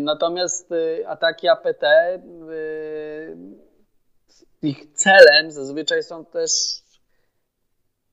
Natomiast 0.00 0.72
y, 0.72 1.08
ataki 1.08 1.48
APT, 1.48 1.82
y, 1.82 3.36
ich 4.62 4.92
celem 4.92 5.50
zazwyczaj 5.50 6.02
są 6.02 6.24
też 6.24 6.50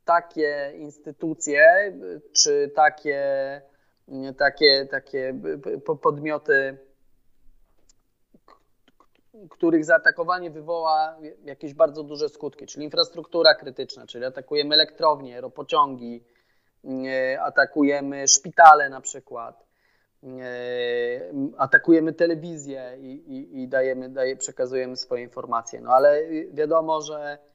takie 0.06 0.74
instytucje 0.76 1.94
czy 2.34 2.72
takie, 2.76 3.22
takie, 4.38 4.86
takie 4.86 5.40
podmioty, 6.02 6.78
których 9.50 9.86
zaatakowanie 9.86 10.52
wywoła 10.52 11.18
jakieś 11.44 11.74
bardzo 11.74 12.04
duże 12.04 12.30
skutki, 12.30 12.66
czyli 12.66 12.86
infrastruktura 12.86 13.56
krytyczna, 13.56 14.08
czyli 14.08 14.26
atakujemy 14.26 14.76
elektrownie, 14.76 15.42
ropociągi, 15.42 16.24
atakujemy 17.40 18.28
szpitale 18.28 18.90
na 18.90 19.02
przykład, 19.02 19.66
atakujemy 21.58 22.14
telewizję 22.14 22.98
i, 23.00 23.06
i, 23.08 23.62
i 23.62 23.68
dajemy, 23.68 24.10
daje, 24.10 24.36
przekazujemy 24.36 24.96
swoje 24.96 25.24
informacje. 25.24 25.82
No 25.82 25.92
ale 25.92 26.24
wiadomo, 26.54 27.02
że 27.02 27.38
E, 27.38 27.49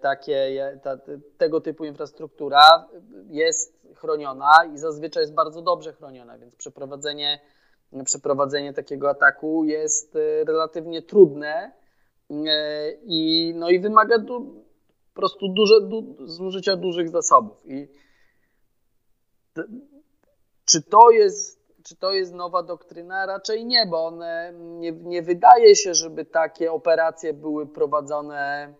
takie, 0.00 0.78
ta, 0.82 0.98
tego 1.38 1.60
typu 1.60 1.84
infrastruktura 1.84 2.88
jest 3.28 3.80
chroniona 3.94 4.52
i 4.74 4.78
zazwyczaj 4.78 5.22
jest 5.22 5.34
bardzo 5.34 5.62
dobrze 5.62 5.92
chroniona, 5.92 6.38
więc 6.38 6.56
przeprowadzenie, 6.56 7.40
przeprowadzenie 8.04 8.72
takiego 8.72 9.10
ataku 9.10 9.64
jest 9.64 10.16
e, 10.16 10.44
relatywnie 10.44 11.02
trudne 11.02 11.72
e, 12.30 12.92
i, 13.02 13.52
no 13.56 13.70
i 13.70 13.80
wymaga 13.80 14.18
du, 14.18 14.64
po 15.14 15.20
prostu 15.20 15.48
duże, 15.48 15.80
du, 15.80 16.16
zużycia 16.26 16.76
dużych 16.76 17.08
zasobów. 17.08 17.56
I 17.66 17.88
czy 20.64 20.82
to 20.82 21.10
jest 21.10 21.60
czy 21.82 21.96
to 21.96 22.12
jest 22.12 22.34
nowa 22.34 22.62
doktryna? 22.62 23.26
Raczej 23.26 23.66
nie, 23.66 23.86
bo 23.86 24.06
one 24.06 24.52
nie, 24.54 24.92
nie 24.92 25.22
wydaje 25.22 25.76
się, 25.76 25.94
żeby 25.94 26.24
takie 26.24 26.72
operacje 26.72 27.34
były 27.34 27.66
prowadzone 27.66 28.74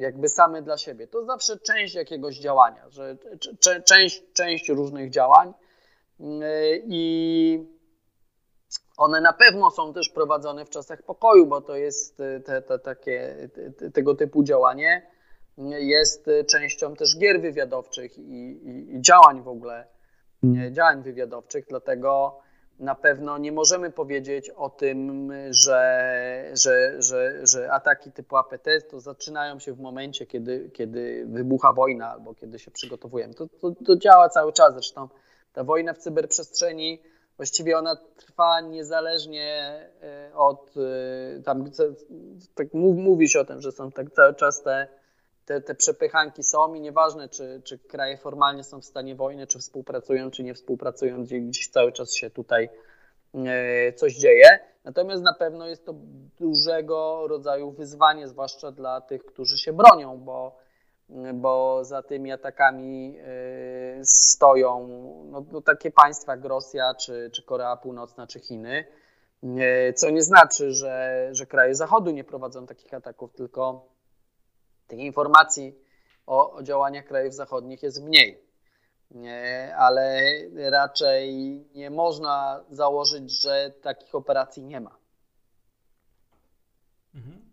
jakby 0.00 0.28
same 0.28 0.62
dla 0.62 0.78
siebie. 0.78 1.06
To 1.06 1.24
zawsze 1.24 1.58
część 1.58 1.94
jakiegoś 1.94 2.38
działania, 2.38 2.88
że 2.88 3.16
część, 3.84 4.22
część 4.32 4.68
różnych 4.68 5.10
działań. 5.10 5.54
Mm, 6.20 6.42
i 6.84 7.80
one 8.96 9.20
na 9.20 9.32
pewno 9.32 9.70
są 9.70 9.92
też 9.92 10.08
prowadzone 10.08 10.64
w 10.64 10.70
czasach 10.70 11.02
pokoju, 11.02 11.46
bo 11.46 11.60
to 11.60 11.76
jest 11.76 12.20
y, 12.20 12.42
te, 12.46 12.62
te, 12.62 12.78
takie, 12.78 13.48
te, 13.78 13.90
tego 13.90 14.14
typu 14.14 14.42
działanie 14.42 15.10
jest 15.78 16.30
częścią 16.50 16.94
też 16.94 17.18
gier 17.18 17.40
wywiadowczych 17.40 18.18
i, 18.18 18.22
i, 18.22 18.94
i 18.94 19.00
działań 19.02 19.42
w 19.42 19.48
ogóle, 19.48 19.86
działań 20.72 21.02
wywiadowczych, 21.02 21.64
dlatego 21.68 22.40
na 22.80 22.94
pewno 22.94 23.38
nie 23.38 23.52
możemy 23.52 23.90
powiedzieć 23.90 24.50
o 24.50 24.70
tym, 24.70 25.32
że, 25.50 26.50
że, 26.52 27.02
że, 27.02 27.46
że 27.46 27.72
ataki 27.72 28.12
typu 28.12 28.36
APT 28.36 28.66
to 28.90 29.00
zaczynają 29.00 29.58
się 29.58 29.72
w 29.72 29.80
momencie, 29.80 30.26
kiedy, 30.26 30.70
kiedy 30.72 31.26
wybucha 31.28 31.72
wojna 31.72 32.10
albo 32.10 32.34
kiedy 32.34 32.58
się 32.58 32.70
przygotowujemy. 32.70 33.34
To, 33.34 33.46
to, 33.60 33.72
to 33.86 33.96
działa 33.96 34.28
cały 34.28 34.52
czas. 34.52 34.72
Zresztą 34.72 35.08
ta 35.52 35.64
wojna 35.64 35.92
w 35.92 35.98
cyberprzestrzeni 35.98 37.00
właściwie 37.36 37.78
ona 37.78 37.96
trwa 38.16 38.60
niezależnie 38.60 39.80
e, 40.02 40.30
od 40.34 40.74
e, 40.76 41.42
tam 41.42 41.70
tak 42.54 42.74
mówi 42.74 43.28
się 43.28 43.40
o 43.40 43.44
tym, 43.44 43.60
że 43.60 43.72
są 43.72 43.92
tak 43.92 44.10
cały 44.10 44.34
czas 44.34 44.62
te 44.62 44.88
te, 45.50 45.60
te 45.60 45.74
przepychanki 45.74 46.42
są 46.42 46.74
i 46.74 46.80
nieważne, 46.80 47.28
czy, 47.28 47.62
czy 47.64 47.78
kraje 47.78 48.16
formalnie 48.16 48.64
są 48.64 48.80
w 48.80 48.84
stanie 48.84 49.14
wojny, 49.14 49.46
czy 49.46 49.58
współpracują, 49.58 50.30
czy 50.30 50.42
nie 50.42 50.54
współpracują, 50.54 51.24
gdzie 51.24 51.40
gdzieś 51.40 51.68
cały 51.68 51.92
czas 51.92 52.14
się 52.14 52.30
tutaj 52.30 52.68
e, 53.34 53.92
coś 53.92 54.14
dzieje. 54.14 54.48
Natomiast 54.84 55.22
na 55.22 55.34
pewno 55.34 55.66
jest 55.66 55.86
to 55.86 55.94
dużego 56.40 57.26
rodzaju 57.28 57.70
wyzwanie, 57.70 58.28
zwłaszcza 58.28 58.72
dla 58.72 59.00
tych, 59.00 59.24
którzy 59.24 59.58
się 59.58 59.72
bronią, 59.72 60.18
bo, 60.18 60.56
bo 61.34 61.84
za 61.84 62.02
tymi 62.02 62.32
atakami 62.32 63.18
e, 63.18 64.04
stoją 64.04 64.88
no, 65.30 65.44
no 65.52 65.60
takie 65.60 65.90
państwa 65.90 66.32
jak 66.32 66.44
Rosja, 66.44 66.94
czy, 66.94 67.30
czy 67.32 67.42
Korea 67.42 67.76
Północna, 67.76 68.26
czy 68.26 68.40
Chiny. 68.40 68.84
E, 69.42 69.92
co 69.92 70.10
nie 70.10 70.22
znaczy, 70.22 70.72
że, 70.72 71.28
że 71.32 71.46
kraje 71.46 71.74
Zachodu 71.74 72.10
nie 72.10 72.24
prowadzą 72.24 72.66
takich 72.66 72.94
ataków, 72.94 73.32
tylko 73.32 73.90
tych 74.90 74.98
informacji 74.98 75.74
o, 76.26 76.52
o 76.52 76.62
działaniach 76.62 77.04
krajów 77.04 77.34
zachodnich 77.34 77.82
jest 77.82 78.02
mniej. 78.02 78.50
Nie, 79.10 79.74
ale 79.76 80.22
raczej 80.70 81.34
nie 81.74 81.90
można 81.90 82.64
założyć, 82.70 83.30
że 83.30 83.72
takich 83.82 84.14
operacji 84.14 84.62
nie 84.62 84.80
ma. 84.80 84.98
Mhm. 87.14 87.50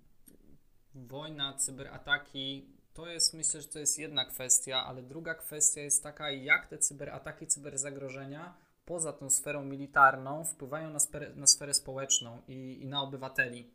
Wojna, 0.96 1.54
cyberataki 1.54 2.78
to 2.94 3.08
jest, 3.08 3.34
myślę, 3.34 3.62
że 3.62 3.68
to 3.68 3.80
jest 3.80 4.00
jedna 4.00 4.26
kwestia, 4.26 4.86
ale 4.86 5.02
druga 5.02 5.36
kwestia 5.36 5.82
jest 5.82 6.04
taka, 6.04 6.32
jak 6.32 6.68
te 6.68 6.78
cyberataki, 6.78 7.48
cyberzagrożenia 7.48 8.54
poza 8.86 9.14
tą 9.14 9.30
sferą 9.30 9.64
militarną 9.64 10.44
wpływają 10.44 10.90
na 10.90 11.00
sferę, 11.00 11.32
na 11.36 11.48
sferę 11.48 11.74
społeczną 11.74 12.42
i, 12.48 12.80
i 12.82 12.86
na 12.86 13.02
obywateli. 13.02 13.72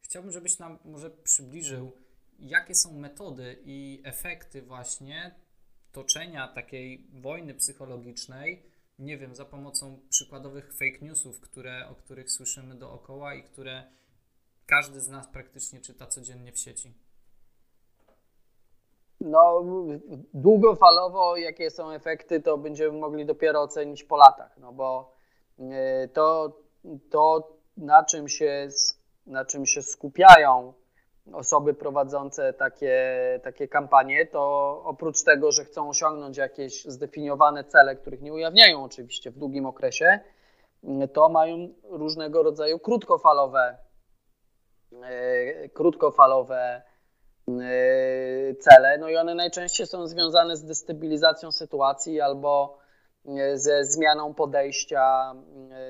Chciałbym, 0.00 0.32
żebyś 0.32 0.58
nam 0.58 0.78
może 0.84 1.10
przybliżył, 1.10 1.92
jakie 2.38 2.74
są 2.74 2.92
metody 2.92 3.58
i 3.64 4.02
efekty 4.04 4.62
właśnie 4.62 5.34
toczenia 5.92 6.48
takiej 6.48 7.06
wojny 7.12 7.54
psychologicznej 7.54 8.76
nie 8.98 9.18
wiem, 9.18 9.34
za 9.34 9.44
pomocą 9.44 9.98
przykładowych 10.08 10.72
fake 10.72 10.98
newsów, 11.02 11.40
które, 11.40 11.88
o 11.88 11.94
których 11.94 12.30
słyszymy 12.30 12.74
dookoła 12.74 13.34
i 13.34 13.42
które 13.42 13.84
każdy 14.66 15.00
z 15.00 15.08
nas 15.08 15.26
praktycznie 15.28 15.80
czyta 15.80 16.06
codziennie 16.06 16.52
w 16.52 16.58
sieci? 16.58 16.94
No, 19.20 19.64
długofalowo, 20.34 21.36
jakie 21.36 21.70
są 21.70 21.90
efekty, 21.90 22.40
to 22.40 22.58
będziemy 22.58 22.98
mogli 22.98 23.26
dopiero 23.26 23.62
ocenić 23.62 24.04
po 24.04 24.16
latach, 24.16 24.58
no 24.58 24.72
bo 24.72 25.12
e, 25.58 26.08
to, 26.08 26.56
to 27.10 27.52
na, 27.76 28.04
czym 28.04 28.28
się, 28.28 28.68
na 29.26 29.44
czym 29.44 29.66
się 29.66 29.82
skupiają 29.82 30.72
osoby 31.32 31.74
prowadzące 31.74 32.52
takie, 32.52 33.04
takie 33.44 33.68
kampanie, 33.68 34.26
to 34.26 34.82
oprócz 34.84 35.22
tego, 35.22 35.52
że 35.52 35.64
chcą 35.64 35.88
osiągnąć 35.88 36.36
jakieś 36.36 36.84
zdefiniowane 36.84 37.64
cele, 37.64 37.96
których 37.96 38.22
nie 38.22 38.32
ujawniają 38.32 38.84
oczywiście 38.84 39.30
w 39.30 39.38
długim 39.38 39.66
okresie, 39.66 40.20
to 41.12 41.28
mają 41.28 41.68
różnego 41.82 42.42
rodzaju 42.42 42.78
krótkofalowe, 42.78 43.78
e, 45.02 45.68
krótkofalowe 45.68 46.82
e, 47.48 48.54
cele, 48.54 48.98
no 48.98 49.08
i 49.08 49.16
one 49.16 49.34
najczęściej 49.34 49.86
są 49.86 50.06
związane 50.06 50.56
z 50.56 50.64
destabilizacją 50.64 51.52
sytuacji 51.52 52.20
albo 52.20 52.78
ze 53.54 53.84
zmianą 53.84 54.34
podejścia 54.34 55.34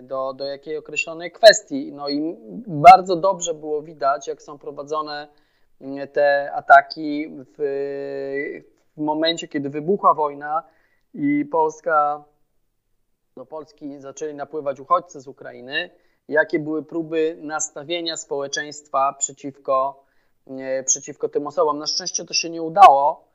do, 0.02 0.34
do 0.34 0.44
jakiej 0.44 0.76
określonej 0.76 1.32
kwestii. 1.32 1.92
No 1.92 2.08
i 2.08 2.36
bardzo 2.66 3.16
dobrze 3.16 3.54
było 3.54 3.82
widać, 3.82 4.28
jak 4.28 4.42
są 4.42 4.58
prowadzone 4.58 5.28
te 6.12 6.52
ataki 6.52 7.28
w, 7.28 7.54
w 8.96 9.00
momencie, 9.00 9.48
kiedy 9.48 9.70
wybuchła 9.70 10.14
wojna 10.14 10.62
i 11.14 11.44
Polska, 11.44 12.24
do 13.36 13.46
Polski 13.46 14.00
zaczęli 14.00 14.34
napływać 14.34 14.80
uchodźcy 14.80 15.20
z 15.20 15.28
Ukrainy, 15.28 15.90
jakie 16.28 16.58
były 16.58 16.84
próby 16.84 17.38
nastawienia 17.40 18.16
społeczeństwa 18.16 19.14
przeciwko, 19.18 20.04
przeciwko 20.84 21.28
tym 21.28 21.46
osobom. 21.46 21.78
Na 21.78 21.86
szczęście 21.86 22.24
to 22.24 22.34
się 22.34 22.50
nie 22.50 22.62
udało 22.62 23.25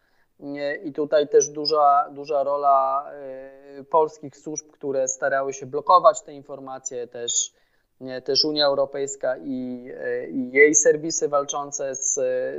i 0.83 0.93
tutaj 0.93 1.27
też 1.27 1.49
duża, 1.49 2.09
duża 2.11 2.43
rola 2.43 3.05
y, 3.79 3.83
polskich 3.83 4.37
służb, 4.37 4.71
które 4.71 5.07
starały 5.07 5.53
się 5.53 5.65
blokować 5.65 6.21
te 6.21 6.33
informacje, 6.33 7.07
też, 7.07 7.53
też 8.23 8.45
Unia 8.45 8.65
Europejska 8.65 9.37
i, 9.37 9.85
y, 9.89 10.29
i 10.31 10.51
jej 10.51 10.75
serwisy 10.75 11.29
walczące 11.29 11.95
z, 11.95 12.13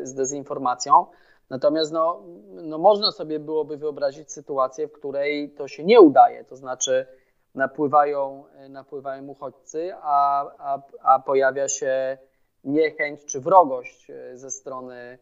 z 0.09 0.15
dezinformacją. 0.15 1.07
Natomiast 1.51 1.93
no, 1.93 2.23
no 2.51 2.79
można 2.79 3.13
sobie 3.13 3.39
byłoby 3.39 3.77
wyobrazić 3.77 4.33
sytuację, 4.33 4.89
w 4.89 4.93
której 4.93 5.51
to 5.51 5.69
się 5.69 5.85
nie 5.85 6.01
udaje, 6.01 6.45
to 6.45 6.57
znaczy 6.57 7.07
napływają, 7.55 8.45
napływają 8.69 9.27
uchodźcy, 9.27 9.93
a, 10.03 10.47
a, 10.59 10.83
a 11.03 11.19
pojawia 11.19 11.69
się 11.69 12.19
niechęć 12.65 13.25
czy 13.25 13.41
wrogość 13.41 14.11
y, 14.11 14.39
ze 14.39 14.51
strony 14.51 15.19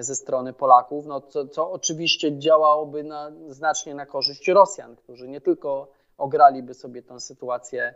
ze 0.00 0.16
strony 0.16 0.52
Polaków, 0.52 1.06
no 1.06 1.20
co, 1.20 1.48
co 1.48 1.72
oczywiście 1.72 2.38
działałoby 2.38 3.04
na, 3.04 3.32
znacznie 3.48 3.94
na 3.94 4.06
korzyść 4.06 4.48
Rosjan, 4.48 4.96
którzy 4.96 5.28
nie 5.28 5.40
tylko 5.40 5.88
ograliby 6.18 6.74
sobie 6.74 7.02
tę 7.02 7.20
sytuację 7.20 7.94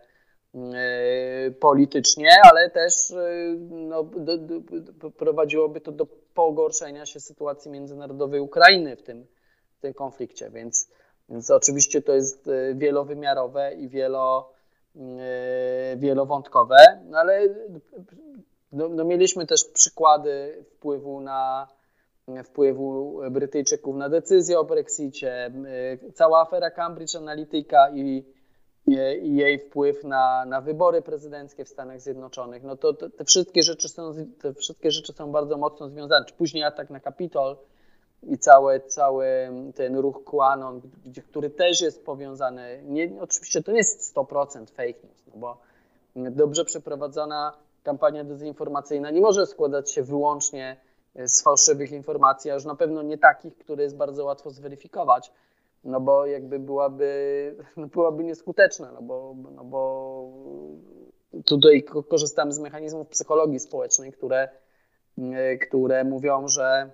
yy, 0.54 0.60
politycznie, 1.60 2.30
ale 2.50 2.70
też 2.70 3.10
yy, 3.10 3.58
no, 3.70 4.04
do, 4.04 4.38
do, 4.38 5.10
prowadziłoby 5.10 5.80
to 5.80 5.92
do 5.92 6.06
pogorszenia 6.34 7.06
się 7.06 7.20
sytuacji 7.20 7.70
międzynarodowej 7.70 8.40
Ukrainy 8.40 8.96
w 8.96 9.02
tym, 9.02 9.26
w 9.78 9.80
tym 9.80 9.94
konflikcie, 9.94 10.50
więc, 10.50 10.88
więc 11.28 11.50
oczywiście 11.50 12.02
to 12.02 12.12
jest 12.12 12.46
yy, 12.46 12.74
wielowymiarowe 12.74 13.74
i 13.74 13.88
wielo, 13.88 14.54
wielowątkowe, 15.96 16.76
no 17.04 17.18
ale 17.18 17.48
no, 18.74 18.88
no 18.88 19.04
mieliśmy 19.04 19.46
też 19.46 19.64
przykłady 19.64 20.64
wpływu 20.70 21.20
na 21.20 21.68
wpływu 22.44 23.20
Brytyjczyków 23.30 23.96
na 23.96 24.08
decyzję 24.08 24.58
o 24.58 24.64
Brexicie, 24.64 25.52
cała 26.14 26.40
afera 26.40 26.70
Cambridge 26.70 27.16
Analytica 27.16 27.90
i, 27.94 28.24
i 29.22 29.36
jej 29.36 29.58
wpływ 29.58 30.04
na, 30.04 30.44
na 30.44 30.60
wybory 30.60 31.02
prezydenckie 31.02 31.64
w 31.64 31.68
Stanach 31.68 32.00
Zjednoczonych. 32.00 32.62
No 32.62 32.76
to, 32.76 32.92
to, 32.92 33.10
te, 33.10 33.24
wszystkie 33.24 33.62
rzeczy 33.62 33.88
są, 33.88 34.14
te 34.40 34.54
wszystkie 34.54 34.90
rzeczy 34.90 35.12
są 35.12 35.32
bardzo 35.32 35.56
mocno 35.56 35.88
związane. 35.88 36.26
Czy 36.26 36.34
później 36.34 36.64
atak 36.64 36.90
na 36.90 37.00
Kapitol 37.00 37.56
i 38.22 38.38
cały, 38.38 38.80
cały 38.80 39.26
ten 39.74 39.96
ruch 39.96 40.24
QAnon, 40.24 40.80
który 41.30 41.50
też 41.50 41.80
jest 41.80 42.04
powiązany. 42.04 42.82
Nie, 42.84 43.10
oczywiście 43.20 43.62
to 43.62 43.72
nie 43.72 43.78
jest 43.78 44.16
100% 44.16 44.66
fake 44.70 45.06
news, 45.06 45.26
no 45.26 45.32
bo 45.36 45.56
dobrze 46.16 46.64
przeprowadzona 46.64 47.52
kampania 47.84 48.24
dezinformacyjna 48.24 49.10
nie 49.10 49.20
może 49.20 49.46
składać 49.46 49.90
się 49.90 50.02
wyłącznie 50.02 50.76
z 51.16 51.42
fałszywych 51.42 51.92
informacji, 51.92 52.50
a 52.50 52.54
już 52.54 52.64
na 52.64 52.74
pewno 52.74 53.02
nie 53.02 53.18
takich, 53.18 53.58
które 53.58 53.82
jest 53.82 53.96
bardzo 53.96 54.24
łatwo 54.24 54.50
zweryfikować, 54.50 55.32
no 55.84 56.00
bo 56.00 56.26
jakby 56.26 56.58
byłaby, 56.58 57.56
byłaby 57.94 58.24
nieskuteczna, 58.24 58.92
no 58.92 59.02
bo, 59.02 59.34
no 59.54 59.64
bo 59.64 60.30
tutaj 61.44 61.84
korzystamy 62.08 62.52
z 62.52 62.58
mechanizmów 62.58 63.08
psychologii 63.08 63.60
społecznej, 63.60 64.12
które, 64.12 64.48
które 65.68 66.04
mówią, 66.04 66.48
że 66.48 66.90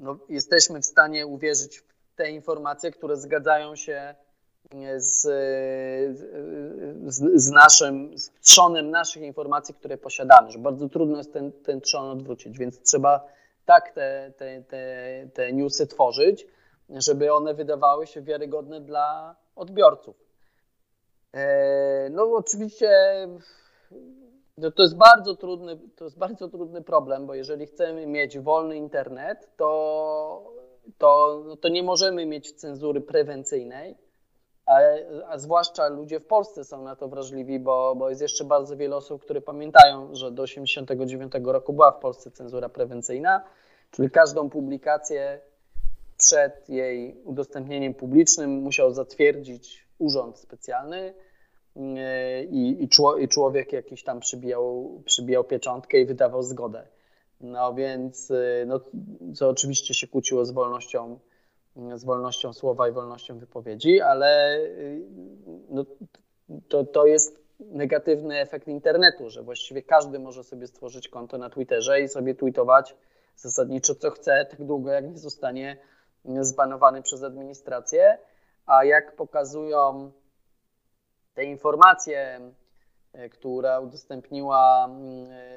no, 0.00 0.18
jesteśmy 0.28 0.80
w 0.80 0.86
stanie 0.86 1.26
uwierzyć 1.26 1.78
w 1.78 1.94
te 2.16 2.30
informacje, 2.30 2.90
które 2.90 3.16
zgadzają 3.16 3.76
się 3.76 4.14
z, 4.96 5.20
z, 7.06 7.42
z, 7.42 7.50
naszym, 7.50 8.18
z 8.18 8.30
trzonem 8.40 8.90
naszych 8.90 9.22
informacji, 9.22 9.74
które 9.74 9.98
posiadamy, 9.98 10.50
że 10.50 10.58
bardzo 10.58 10.88
trudno 10.88 11.18
jest 11.18 11.32
ten, 11.32 11.52
ten 11.52 11.80
trzon 11.80 12.10
odwrócić, 12.10 12.58
więc 12.58 12.82
trzeba 12.82 13.26
tak 13.64 13.90
te, 13.90 14.32
te, 14.36 14.62
te, 14.62 15.28
te 15.34 15.52
newsy 15.52 15.86
tworzyć, 15.86 16.46
żeby 16.88 17.32
one 17.32 17.54
wydawały 17.54 18.06
się 18.06 18.22
wiarygodne 18.22 18.80
dla 18.80 19.36
odbiorców. 19.56 20.16
E, 21.32 22.10
no 22.10 22.22
oczywiście 22.22 22.88
no 24.58 24.70
to 24.70 24.82
jest 24.82 24.96
bardzo 24.96 25.36
trudny, 25.36 25.78
to 25.96 26.04
jest 26.04 26.18
bardzo 26.18 26.48
trudny 26.48 26.82
problem, 26.82 27.26
bo 27.26 27.34
jeżeli 27.34 27.66
chcemy 27.66 28.06
mieć 28.06 28.38
wolny 28.38 28.76
internet, 28.76 29.48
to, 29.56 30.52
to, 30.98 31.42
no 31.46 31.56
to 31.56 31.68
nie 31.68 31.82
możemy 31.82 32.26
mieć 32.26 32.52
cenzury 32.52 33.00
prewencyjnej, 33.00 33.96
a, 34.66 35.38
zwłaszcza 35.38 35.88
ludzie 35.88 36.20
w 36.20 36.26
Polsce 36.26 36.64
są 36.64 36.82
na 36.82 36.96
to 36.96 37.08
wrażliwi, 37.08 37.60
bo, 37.60 37.94
bo 37.96 38.08
jest 38.10 38.22
jeszcze 38.22 38.44
bardzo 38.44 38.76
wiele 38.76 38.96
osób, 38.96 39.22
które 39.22 39.40
pamiętają, 39.40 40.14
że 40.14 40.30
do 40.30 40.42
1989 40.42 41.32
roku 41.44 41.72
była 41.72 41.90
w 41.90 42.00
Polsce 42.00 42.30
cenzura 42.30 42.68
prewencyjna, 42.68 43.44
czyli 43.90 44.10
każdą 44.10 44.50
publikację 44.50 45.40
przed 46.16 46.68
jej 46.68 47.16
udostępnieniem 47.24 47.94
publicznym 47.94 48.50
musiał 48.50 48.90
zatwierdzić 48.90 49.86
urząd 49.98 50.38
specjalny 50.38 51.14
yy, 51.76 51.82
i, 52.50 52.82
i, 52.82 52.88
i 53.22 53.28
człowiek 53.28 53.72
jakiś 53.72 54.04
tam 54.04 54.20
przybijał, 54.20 54.90
przybijał 55.04 55.44
pieczątkę 55.44 56.00
i 56.00 56.06
wydawał 56.06 56.42
zgodę. 56.42 56.86
No 57.40 57.74
więc, 57.74 58.30
yy, 58.30 58.64
no, 58.66 58.80
co 59.34 59.48
oczywiście 59.48 59.94
się 59.94 60.06
kłóciło 60.06 60.44
z 60.44 60.50
wolnością 60.50 61.18
z 61.94 62.04
wolnością 62.04 62.52
słowa 62.52 62.88
i 62.88 62.92
wolnością 62.92 63.38
wypowiedzi, 63.38 64.00
ale 64.00 64.58
y, 64.58 65.02
no, 65.70 65.84
to, 66.68 66.84
to 66.84 67.06
jest 67.06 67.44
negatywny 67.60 68.40
efekt 68.40 68.68
internetu, 68.68 69.30
że 69.30 69.42
właściwie 69.42 69.82
każdy 69.82 70.18
może 70.18 70.44
sobie 70.44 70.66
stworzyć 70.66 71.08
konto 71.08 71.38
na 71.38 71.50
Twitterze 71.50 72.00
i 72.00 72.08
sobie 72.08 72.34
tweetować 72.34 72.96
zasadniczo 73.36 73.94
co 73.94 74.10
chce, 74.10 74.46
tak 74.50 74.64
długo 74.64 74.90
jak 74.90 75.04
nie 75.10 75.18
zostanie 75.18 75.76
zbanowany 76.40 77.02
przez 77.02 77.22
administrację. 77.22 78.18
A 78.66 78.84
jak 78.84 79.16
pokazują 79.16 80.12
te 81.34 81.44
informacje, 81.44 82.50
y, 83.14 83.28
która 83.28 83.80
udostępniła, 83.80 84.88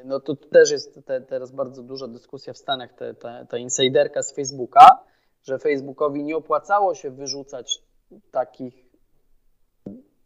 y, 0.02 0.06
no 0.06 0.20
to 0.20 0.36
też 0.36 0.72
jest 0.72 1.00
te, 1.06 1.22
teraz 1.22 1.52
bardzo 1.52 1.84
duża 1.84 2.08
dyskusja 2.08 2.54
w 2.54 2.58
Stanach, 2.58 2.94
te, 2.94 3.14
ta, 3.14 3.46
ta 3.46 3.58
insiderka 3.58 4.24
z 4.24 4.36
Facebooka, 4.36 5.04
że 5.48 5.60
Facebookowi 5.60 6.24
nie 6.24 6.38
opłacało 6.38 6.96
się 6.96 7.12
wyrzucać 7.12 7.84
takich 8.32 8.88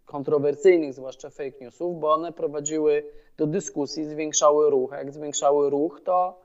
kontrowersyjnych, 0.05 0.93
zwłaszcza 0.93 1.29
fake 1.29 1.59
newsów, 1.61 1.99
bo 1.99 2.13
one 2.13 2.31
prowadziły 2.31 3.03
do 3.37 3.47
dyskusji, 3.47 4.05
zwiększały 4.05 4.69
ruch. 4.69 4.91
Jak 4.91 5.11
zwiększały 5.11 5.69
ruch 5.69 6.01
to 6.03 6.41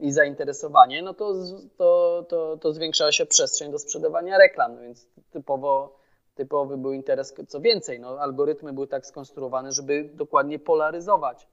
i 0.00 0.12
zainteresowanie, 0.12 1.02
no 1.02 1.14
to, 1.14 1.34
to, 1.76 2.24
to, 2.28 2.56
to 2.56 2.72
zwiększała 2.72 3.12
się 3.12 3.26
przestrzeń 3.26 3.72
do 3.72 3.78
sprzedawania 3.78 4.38
reklam, 4.38 4.74
no 4.74 4.80
więc 4.80 5.08
typowo, 5.30 5.98
typowy 6.34 6.76
był 6.76 6.92
interes. 6.92 7.34
Co 7.48 7.60
więcej, 7.60 8.00
no, 8.00 8.08
algorytmy 8.08 8.72
były 8.72 8.86
tak 8.86 9.06
skonstruowane, 9.06 9.72
żeby 9.72 10.10
dokładnie 10.14 10.58
polaryzować. 10.58 11.48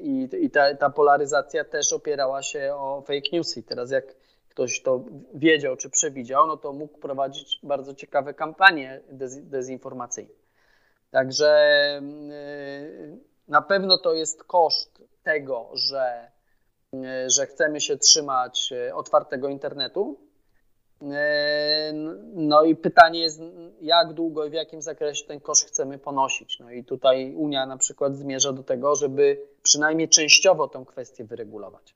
I, 0.00 0.28
i 0.40 0.50
ta, 0.50 0.74
ta 0.74 0.90
polaryzacja 0.90 1.64
też 1.64 1.92
opierała 1.92 2.42
się 2.42 2.74
o 2.74 3.02
fake 3.06 3.28
newsy. 3.32 3.62
Teraz 3.62 3.90
jak 3.90 4.04
ktoś 4.54 4.82
to 4.82 5.04
wiedział 5.34 5.76
czy 5.76 5.90
przewidział, 5.90 6.46
no 6.46 6.56
to 6.56 6.72
mógł 6.72 6.98
prowadzić 6.98 7.60
bardzo 7.62 7.94
ciekawe 7.94 8.34
kampanie 8.34 9.00
dezinformacyjne. 9.42 10.34
Także 11.10 11.50
y, 12.02 13.18
na 13.48 13.62
pewno 13.62 13.98
to 13.98 14.14
jest 14.14 14.44
koszt 14.44 15.02
tego, 15.22 15.70
że, 15.72 16.30
y, 16.94 17.30
że 17.30 17.46
chcemy 17.46 17.80
się 17.80 17.96
trzymać 17.96 18.72
y, 18.72 18.94
otwartego 18.94 19.48
internetu. 19.48 20.20
No 22.34 22.62
i 22.62 22.76
pytanie 22.76 23.20
jest, 23.20 23.40
jak 23.80 24.12
długo 24.12 24.44
i 24.44 24.50
w 24.50 24.52
jakim 24.52 24.82
zakresie 24.82 25.26
ten 25.26 25.40
koszt 25.40 25.68
chcemy 25.68 25.98
ponosić. 25.98 26.60
No 26.60 26.70
i 26.70 26.84
tutaj 26.84 27.34
Unia 27.34 27.66
na 27.66 27.76
przykład 27.76 28.16
zmierza 28.16 28.52
do 28.52 28.62
tego, 28.62 28.94
żeby 28.94 29.46
przynajmniej 29.62 30.08
częściowo 30.08 30.68
tę 30.68 30.84
kwestię 30.86 31.24
wyregulować. 31.24 31.94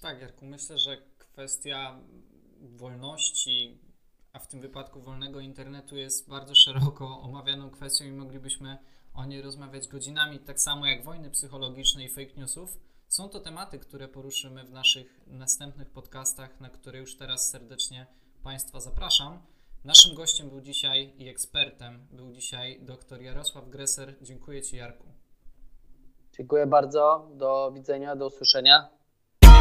Tak, 0.00 0.20
Jarku, 0.20 0.46
myślę, 0.46 0.78
że 0.78 0.96
kwestia 1.18 2.00
wolności, 2.60 3.78
a 4.32 4.38
w 4.38 4.46
tym 4.46 4.60
wypadku 4.60 5.00
wolnego 5.00 5.40
internetu 5.40 5.96
jest 5.96 6.28
bardzo 6.28 6.54
szeroko 6.54 7.20
omawianą 7.20 7.70
kwestią 7.70 8.04
i 8.04 8.12
moglibyśmy 8.12 8.78
o 9.14 9.24
niej 9.24 9.42
rozmawiać 9.42 9.88
godzinami, 9.88 10.38
tak 10.38 10.60
samo 10.60 10.86
jak 10.86 11.04
wojny 11.04 11.30
psychologiczne 11.30 12.04
i 12.04 12.08
fake 12.08 12.34
newsów. 12.36 12.78
Są 13.08 13.28
to 13.28 13.40
tematy, 13.40 13.78
które 13.78 14.08
poruszymy 14.08 14.64
w 14.64 14.70
naszych 14.70 15.20
następnych 15.26 15.90
podcastach, 15.90 16.60
na 16.60 16.70
które 16.70 16.98
już 16.98 17.16
teraz 17.16 17.50
serdecznie 17.50 18.06
Państwa 18.42 18.80
zapraszam. 18.80 19.42
Naszym 19.84 20.14
gościem 20.14 20.48
był 20.48 20.60
dzisiaj 20.60 21.14
i 21.18 21.28
ekspertem 21.28 22.06
był 22.10 22.32
dzisiaj 22.32 22.80
dr 22.82 23.22
Jarosław 23.22 23.68
Greser. 23.68 24.16
Dziękuję 24.22 24.62
Ci, 24.62 24.76
Jarku. 24.76 25.06
Dziękuję 26.32 26.66
bardzo. 26.66 27.28
Do 27.34 27.72
widzenia, 27.74 28.16
do 28.16 28.26
usłyszenia. 28.26 28.99